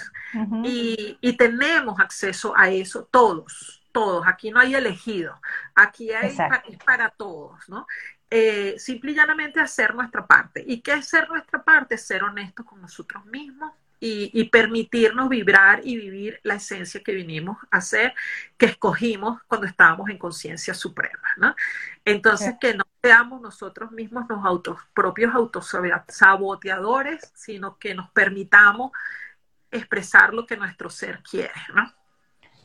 [0.62, 5.40] y, y, tenemos acceso a eso todos, todos, aquí no hay elegido,
[5.74, 7.88] aquí hay para, para todos, ¿no?
[8.30, 10.62] Eh, simple y llanamente hacer nuestra parte.
[10.64, 11.98] ¿Y qué es ser nuestra parte?
[11.98, 17.78] Ser honestos con nosotros mismos y, permitirnos vibrar y vivir la esencia que vinimos a
[17.78, 18.14] hacer,
[18.56, 21.28] que escogimos cuando estábamos en conciencia suprema.
[21.36, 21.54] ¿no?
[22.04, 28.92] Entonces, que no seamos nosotros mismos los autos, propios autosaboteadores, sino que nos permitamos
[29.70, 31.52] expresar lo que nuestro ser quiere.
[31.74, 31.92] ¿no?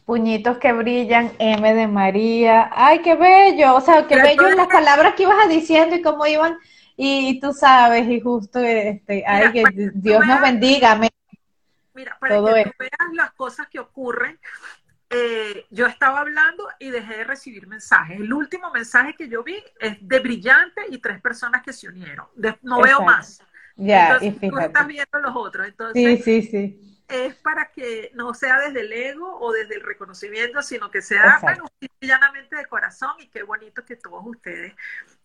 [0.05, 2.69] Puñitos que brillan, M de María.
[2.73, 3.75] ¡Ay, qué bello!
[3.75, 6.57] O sea, qué bello las palabras que ibas diciendo y cómo iban.
[6.95, 9.63] Y tú sabes, y justo, este, ay, que
[9.95, 10.99] Dios nos bendiga.
[11.93, 14.39] Mira, para que tú veas las cosas que ocurren,
[15.09, 18.19] eh, yo estaba hablando y dejé de recibir mensajes.
[18.19, 22.27] El último mensaje que yo vi es de brillante y tres personas que se unieron.
[22.61, 23.41] no veo más.
[23.75, 25.67] Ya, y tú estás viendo los otros.
[25.67, 29.81] Entonces, sí, sí, sí es para que no sea desde el ego o desde el
[29.81, 31.65] reconocimiento, sino que sea, bueno,
[31.99, 34.73] llanamente de corazón y qué bonito que todos ustedes,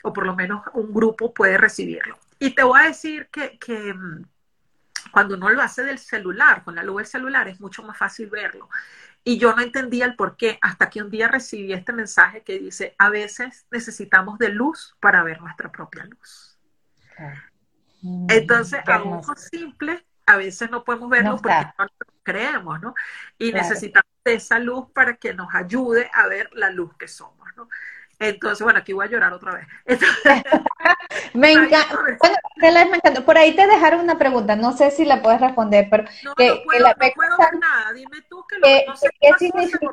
[0.02, 2.18] o por lo menos un grupo, puede recibirlo.
[2.38, 4.24] Y te voy a decir que, que mm,
[5.12, 8.28] cuando uno lo hace del celular, con la luz del celular, es mucho más fácil
[8.28, 8.68] verlo.
[9.24, 12.58] Y yo no entendía el por qué hasta que un día recibí este mensaje que
[12.58, 16.58] dice, a veces necesitamos de luz para ver nuestra propia luz.
[18.28, 21.90] Entonces, a ojos simples, a veces no podemos verlo porque no lo
[22.22, 22.94] creemos, ¿no?
[23.38, 27.68] Y necesitamos esa luz para que nos ayude a ver la luz que somos, ¿no?
[28.18, 29.66] Entonces, bueno, aquí voy a llorar otra vez.
[31.34, 31.98] me encanta.
[32.18, 33.24] Bueno, me encanta.
[33.24, 36.48] Por ahí te dejaron una pregunta, no sé si la puedes responder, pero no, que,
[36.48, 37.92] no puedo, no puedo ver nada.
[37.92, 39.88] Dime tú que lo que no sé qué significa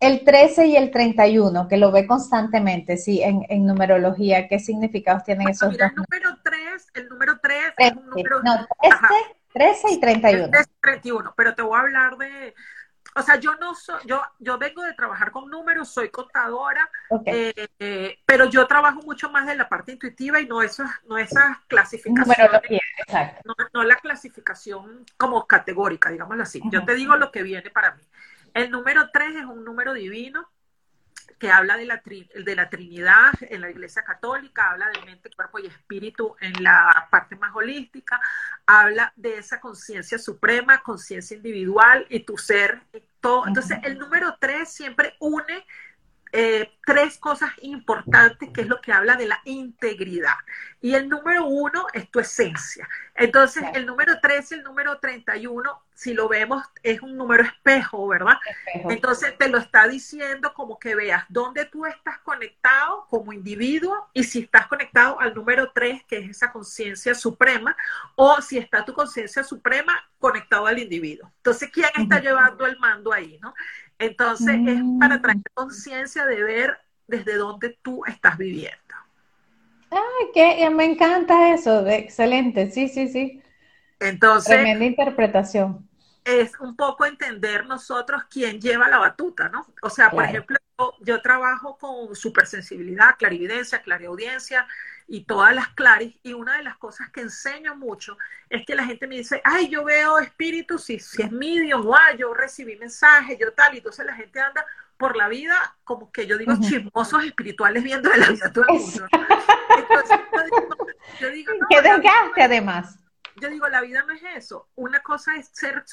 [0.00, 5.24] el 13 y el 31, que lo ve constantemente, sí, en, en numerología, ¿qué significados
[5.24, 5.88] tienen esos dos?
[5.88, 8.42] El número 3, el número 3 es un número...
[8.42, 9.06] No, 13,
[9.52, 10.50] 13 y 31.
[10.50, 12.54] 13 y 31, pero te voy a hablar de
[13.18, 16.88] o sea, yo no soy, yo, yo vengo de trabajar con números, soy contadora,
[17.26, 21.58] eh, pero yo trabajo mucho más de la parte intuitiva y no esas, no esas
[21.66, 22.62] clasificaciones.
[23.44, 26.60] No, no, la clasificación como categórica, digámoslo así.
[26.70, 28.02] Yo te digo lo que viene para mí.
[28.54, 30.48] El número 3 es un número divino
[31.38, 35.58] que habla de la, de la Trinidad en la Iglesia Católica, habla de mente, cuerpo
[35.58, 38.20] y espíritu en la parte más holística,
[38.66, 42.80] habla de esa conciencia suprema, conciencia individual y tu ser.
[43.20, 43.48] Todo.
[43.48, 45.66] Entonces, el número tres siempre une
[46.32, 50.36] eh, tres cosas importantes, que es lo que habla de la integridad.
[50.80, 52.88] Y el número uno es tu esencia.
[53.14, 58.06] Entonces, el número tres y el número 31, si lo vemos, es un número espejo,
[58.06, 58.38] ¿verdad?
[58.88, 64.22] Entonces, te lo está diciendo como que veas dónde tú estás conectado como individuo y
[64.22, 67.76] si estás conectado al número tres, que es esa conciencia suprema,
[68.14, 71.32] o si está tu conciencia suprema conectado al individuo.
[71.38, 73.52] Entonces, ¿quién está llevando el mando ahí, no?
[73.98, 75.22] Entonces es para mm.
[75.22, 78.78] traer conciencia de ver desde dónde tú estás viviendo.
[79.90, 83.42] Ay, que me encanta eso, excelente, sí, sí, sí.
[84.00, 84.54] Entonces.
[84.54, 85.88] Tremenda interpretación.
[86.24, 89.66] Es un poco entender nosotros quién lleva la batuta, ¿no?
[89.80, 90.58] O sea, por ejemplo,
[91.00, 94.66] yo, trabajo con supersensibilidad, clarividencia, clariaudiencia,
[95.08, 96.16] y todas las claris.
[96.22, 98.16] Y una de las cosas que enseño mucho
[98.48, 101.96] es que la gente me dice, ay, yo veo espíritus, si, si es medium, o
[102.16, 103.74] yo recibí mensajes, yo tal.
[103.74, 104.64] Y entonces la gente anda
[104.98, 108.80] por la vida como que yo digo chismosos espirituales viendo de la vida todo el
[108.80, 109.06] mundo.
[109.78, 110.18] Entonces,
[111.20, 112.98] yo digo, no, que desgaste además.
[113.36, 114.68] Yo digo, la vida no es eso.
[114.74, 115.84] Una cosa es ser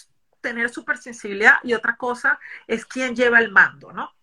[0.41, 4.14] tener supersensibilidad y otra cosa es quién lleva el mando, ¿no?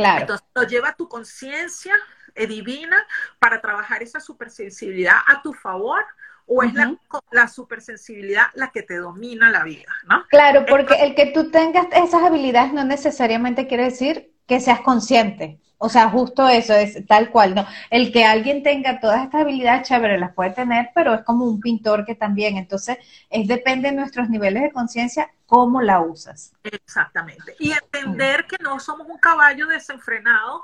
[0.00, 0.20] Claro.
[0.22, 1.94] Entonces lo lleva tu conciencia
[2.34, 2.96] eh, divina
[3.38, 6.02] para trabajar esa supersensibilidad a tu favor
[6.46, 6.96] o es la,
[7.30, 10.24] la, supersensibilidad la que te domina la vida, ¿no?
[10.28, 15.60] Claro, porque el que tú tengas esas habilidades no necesariamente quiere decir que seas consciente.
[15.82, 17.66] O sea, justo eso es tal cual, ¿no?
[17.88, 21.58] El que alguien tenga todas estas habilidades chévere las puede tener, pero es como un
[21.58, 22.56] pintor que también.
[22.58, 22.98] Entonces,
[23.30, 26.52] es depende de nuestros niveles de conciencia cómo la usas.
[26.62, 27.56] Exactamente.
[27.58, 30.62] Y entender que no somos un caballo desenfrenado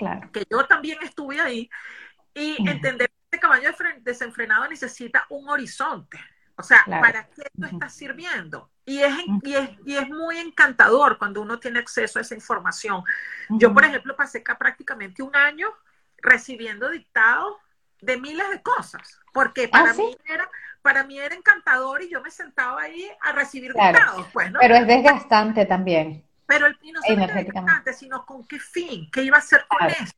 [0.00, 0.32] Claro.
[0.32, 1.68] Que yo también estuve ahí.
[2.32, 6.18] Y entender que este caballo desenfrenado necesita un horizonte.
[6.56, 8.70] O sea, ¿para qué tú estás sirviendo?
[8.90, 9.14] Y es,
[9.44, 13.04] y, es, y es, muy encantador cuando uno tiene acceso a esa información.
[13.50, 15.68] Yo, por ejemplo, pasé acá prácticamente un año
[16.18, 17.54] recibiendo dictados
[18.00, 20.50] de miles de cosas, porque ¿Ah, para mí era
[20.82, 24.58] para mí era encantador y yo me sentaba ahí a recibir dictados, pues, ¿no?
[24.58, 26.24] Pero es desgastante también.
[26.46, 30.14] Pero el, no es desgastante, sino con qué fin, qué iba a hacer con eso.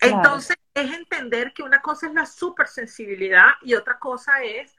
[0.00, 4.76] Entonces, es entender que una cosa es la supersensibilidad y otra cosa es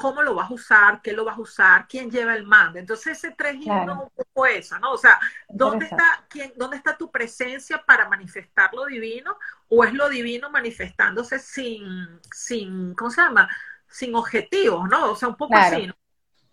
[0.00, 2.78] cómo lo vas a usar, qué lo vas a usar, quién lleva el mando.
[2.78, 4.92] Entonces ese 3 y 1 un poco esa, ¿no?
[4.92, 9.36] O sea, ¿dónde está, quién, ¿dónde está tu presencia para manifestar lo divino?
[9.68, 13.46] ¿O es lo divino manifestándose sin, sin ¿cómo se llama?
[13.86, 15.12] Sin objetivos, ¿no?
[15.12, 15.94] O sea, un poco así, ¿no?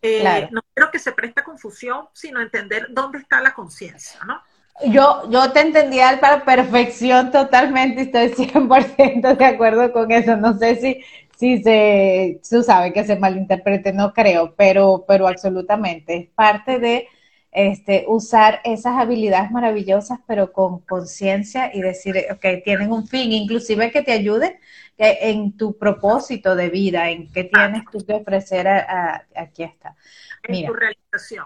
[0.01, 4.43] Eh, no quiero que se preste confusión, sino entender dónde está la conciencia, ¿no?
[4.85, 10.35] Yo, yo te entendía para perfección totalmente, estoy 100% de acuerdo con eso.
[10.35, 11.03] No sé si,
[11.37, 16.17] si se, tú sabes que se malinterprete, no creo, pero, pero absolutamente.
[16.17, 17.07] Es parte de
[17.51, 23.91] este, usar esas habilidades maravillosas, pero con conciencia y decir, ok, tienen un fin, inclusive
[23.91, 24.59] que te ayuden
[24.97, 29.95] en tu propósito de vida, en qué tienes tú que ofrecer aquí está.
[30.43, 31.45] En tu realización.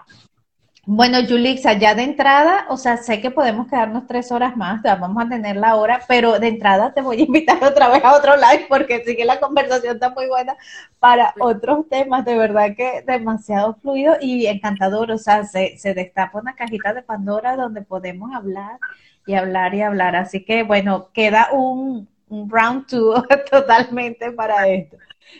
[0.84, 5.24] Bueno, Yulixa, ya de entrada, o sea, sé que podemos quedarnos tres horas más, vamos
[5.24, 8.34] a tener la hora, pero de entrada te voy a invitar otra vez a otro
[8.34, 10.56] live porque sí que la conversación está muy buena
[10.98, 16.40] para otros temas, de verdad que demasiado fluido y encantador, o sea, se, se destapa
[16.40, 18.80] una cajita de Pandora donde podemos hablar
[19.24, 23.14] y hablar y hablar, así que bueno, queda un, un round two
[23.50, 24.96] totalmente para esto.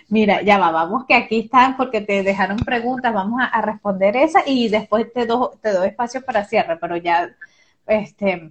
[0.08, 4.42] Mira, ya va, vamos que aquí están porque te dejaron preguntas, vamos a, responder esa
[4.46, 7.34] y después te, do, te doy espacio para cierre, pero ya,
[7.86, 8.50] este,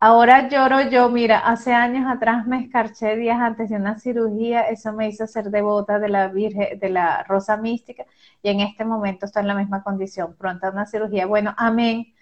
[0.00, 4.92] ahora lloro yo, mira, hace años atrás me escarché días antes de una cirugía, eso
[4.92, 8.04] me hizo ser devota de la Virgen, de la Rosa Mística
[8.42, 11.26] y en este momento estoy en la misma condición, pronta una cirugía.
[11.26, 12.14] Bueno, amén.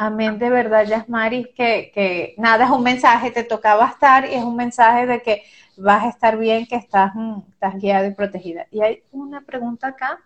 [0.00, 4.44] Amén, de verdad, Yasmari, que, que nada, es un mensaje, te tocaba estar y es
[4.44, 5.42] un mensaje de que
[5.78, 8.66] vas a estar bien, que estás, mm, estás guiada y protegida.
[8.70, 10.20] Y hay una pregunta acá.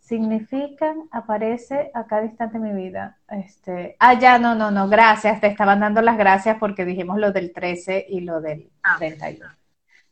[0.00, 3.18] ¿Significan, aparece a cada instante de mi vida?
[3.28, 5.38] Este, ah, ya, no, no, no, gracias.
[5.40, 9.44] Te estaban dando las gracias porque dijimos lo del 13 y lo del 31.
[9.44, 9.56] Ah,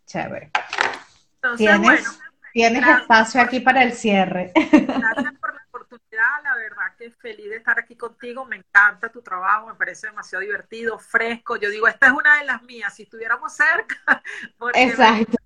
[0.04, 0.50] Chévere.
[1.56, 2.20] tienes,
[2.52, 4.52] tienes espacio aquí para el cierre.
[4.54, 5.34] Gracias
[6.16, 10.08] oportunidad, la verdad que feliz de estar aquí contigo, me encanta tu trabajo, me parece
[10.08, 14.22] demasiado divertido, fresco, yo digo, esta es una de las mías, si estuviéramos cerca,
[14.74, 15.36] Exacto.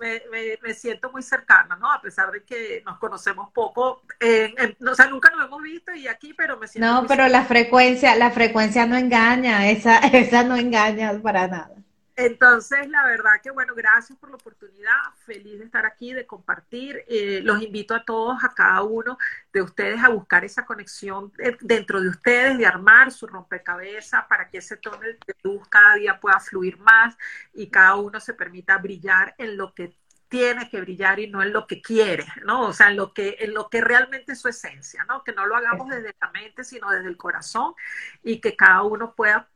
[0.00, 0.22] Me,
[0.62, 1.92] me, siento muy cercana, ¿no?
[1.92, 6.34] A pesar de que nos conocemos poco, o sea, nunca nos hemos visto y aquí,
[6.34, 6.88] pero me siento...
[6.88, 11.74] No, pero la frecuencia, la frecuencia no engaña, esa, esa no engaña para nada.
[12.20, 14.92] Entonces, la verdad que bueno, gracias por la oportunidad,
[15.24, 17.04] feliz de estar aquí, de compartir.
[17.06, 19.16] Eh, los invito a todos, a cada uno
[19.52, 24.58] de ustedes a buscar esa conexión dentro de ustedes, de armar su rompecabezas para que
[24.58, 27.16] ese túnel de luz cada día pueda fluir más
[27.54, 29.96] y cada uno se permita brillar en lo que
[30.28, 32.68] tiene que brillar y no en lo que quiere, ¿no?
[32.68, 35.24] O sea, en lo que, en lo que realmente es su esencia, ¿no?
[35.24, 37.74] Que no lo hagamos desde la mente, sino desde el corazón
[38.22, 39.48] y que cada uno pueda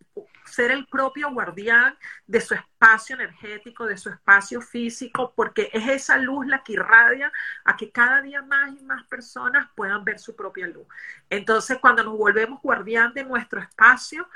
[0.45, 1.97] ser el propio guardián
[2.27, 7.33] de su espacio energético, de su espacio físico, porque es esa luz la que irradia
[7.65, 10.87] a que cada día más y más personas puedan ver su propia luz.
[11.31, 14.29] Entonces, cuando nos volvemos guardián de nuestro espacio,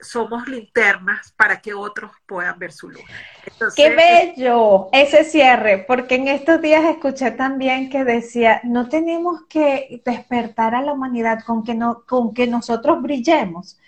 [0.00, 3.02] somos linternas para que otros puedan ver su luz.
[3.74, 10.00] Qué bello ese cierre, porque en estos días escuché también que decía, no tenemos que
[10.04, 13.78] despertar a la humanidad con que, no, con que nosotros brillemos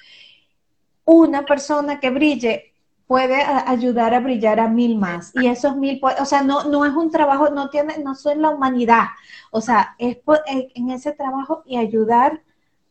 [1.05, 2.71] una persona que brille
[3.07, 5.33] puede ayudar a brillar a mil más.
[5.35, 8.51] Y esos mil, o sea, no, no es un trabajo, no tiene, no son la
[8.51, 9.07] humanidad.
[9.51, 12.41] O sea, es en ese trabajo y ayudar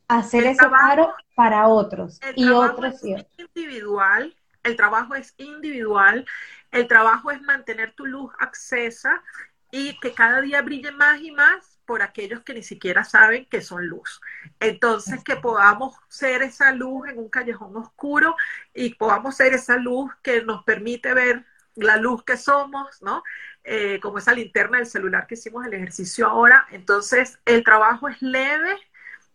[0.10, 2.20] hacer ese paro para otros.
[2.36, 2.96] y otros.
[3.04, 6.26] Es individual, el trabajo es individual,
[6.72, 9.24] el trabajo es mantener tu luz accesa
[9.72, 13.62] y que cada día brille más y más por aquellos que ni siquiera saben que
[13.62, 14.20] son luz.
[14.60, 18.36] Entonces, que podamos ser esa luz en un callejón oscuro
[18.74, 21.46] y podamos ser esa luz que nos permite ver
[21.76, 23.24] la luz que somos, ¿no?
[23.64, 26.68] Eh, como esa linterna del celular que hicimos el ejercicio ahora.
[26.72, 28.78] Entonces, el trabajo es leve,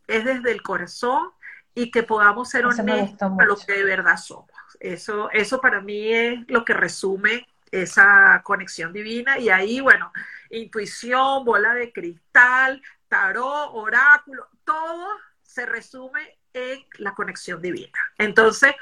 [0.07, 1.31] es desde el corazón
[1.75, 4.51] y que podamos ser honestos con lo que de verdad somos.
[4.81, 10.13] Eso, eso para mí es lo que resume esa conexión divina y ahí, bueno,
[10.51, 15.09] intuición, bola de cristal, tarot, oráculo, todo
[15.43, 17.99] se resume en la conexión divina.
[18.19, 18.75] Entonces,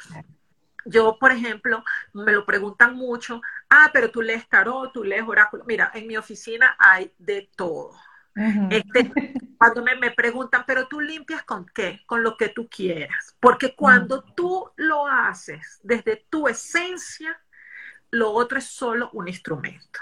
[0.84, 3.40] yo, por ejemplo, me lo preguntan mucho,
[3.74, 5.64] Ah, pero tú lees tarot, tú lees oráculo.
[5.64, 7.92] Mira, en mi oficina hay de todo.
[8.34, 9.12] Este,
[9.58, 12.00] cuando me, preguntan, pero tú limpias con qué?
[12.06, 13.36] Con lo que tú quieras.
[13.40, 17.38] Porque cuando tú lo haces desde tu esencia,
[18.10, 20.00] lo otro es solo un instrumento.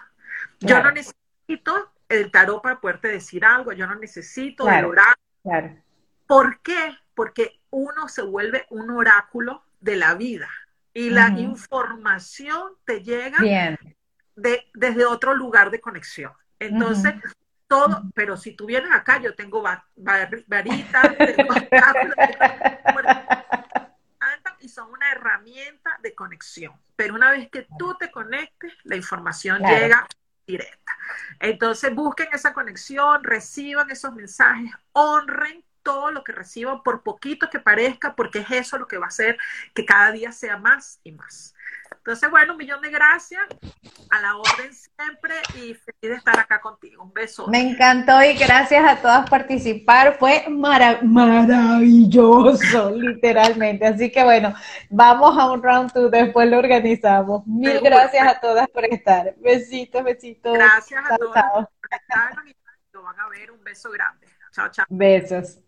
[0.60, 5.80] Yo no necesito el tarot para poderte decir algo, yo no necesito el oráculo.
[6.26, 6.96] ¿Por qué?
[7.14, 10.48] Porque uno se vuelve un oráculo de la vida
[10.92, 13.38] y la información te llega
[14.36, 16.32] De, desde otro lugar de conexión.
[16.58, 17.14] Entonces,
[17.70, 19.62] todo, pero si tú vienes acá, yo tengo
[19.94, 21.06] varitas,
[24.58, 26.74] y son una herramienta de conexión.
[26.96, 30.04] Pero una vez que tú te conectes, la información llega
[30.44, 30.98] directa.
[31.38, 37.60] Entonces, busquen esa conexión, reciban esos mensajes, honren todo lo que reciban, por poquito que
[37.60, 39.38] parezca, porque es eso lo que va a hacer
[39.74, 41.54] que cada día sea más y más.
[42.00, 43.42] Entonces, bueno, un millón de gracias.
[44.10, 47.04] A la orden siempre y feliz de estar acá contigo.
[47.04, 47.46] Un beso.
[47.48, 50.16] Me encantó y gracias a todas por participar.
[50.18, 51.80] Fue maravilloso,
[52.96, 53.86] literalmente.
[53.86, 54.54] Así que bueno,
[54.88, 57.46] vamos a un round two, después lo organizamos.
[57.46, 59.34] Mil gracias a todas por estar.
[59.38, 60.54] Besitos, besitos.
[60.54, 62.56] Gracias a todos por estar y
[62.92, 63.50] lo van a ver.
[63.50, 64.26] Un beso grande.
[64.52, 64.86] Chao, chao.
[64.88, 65.60] Besos.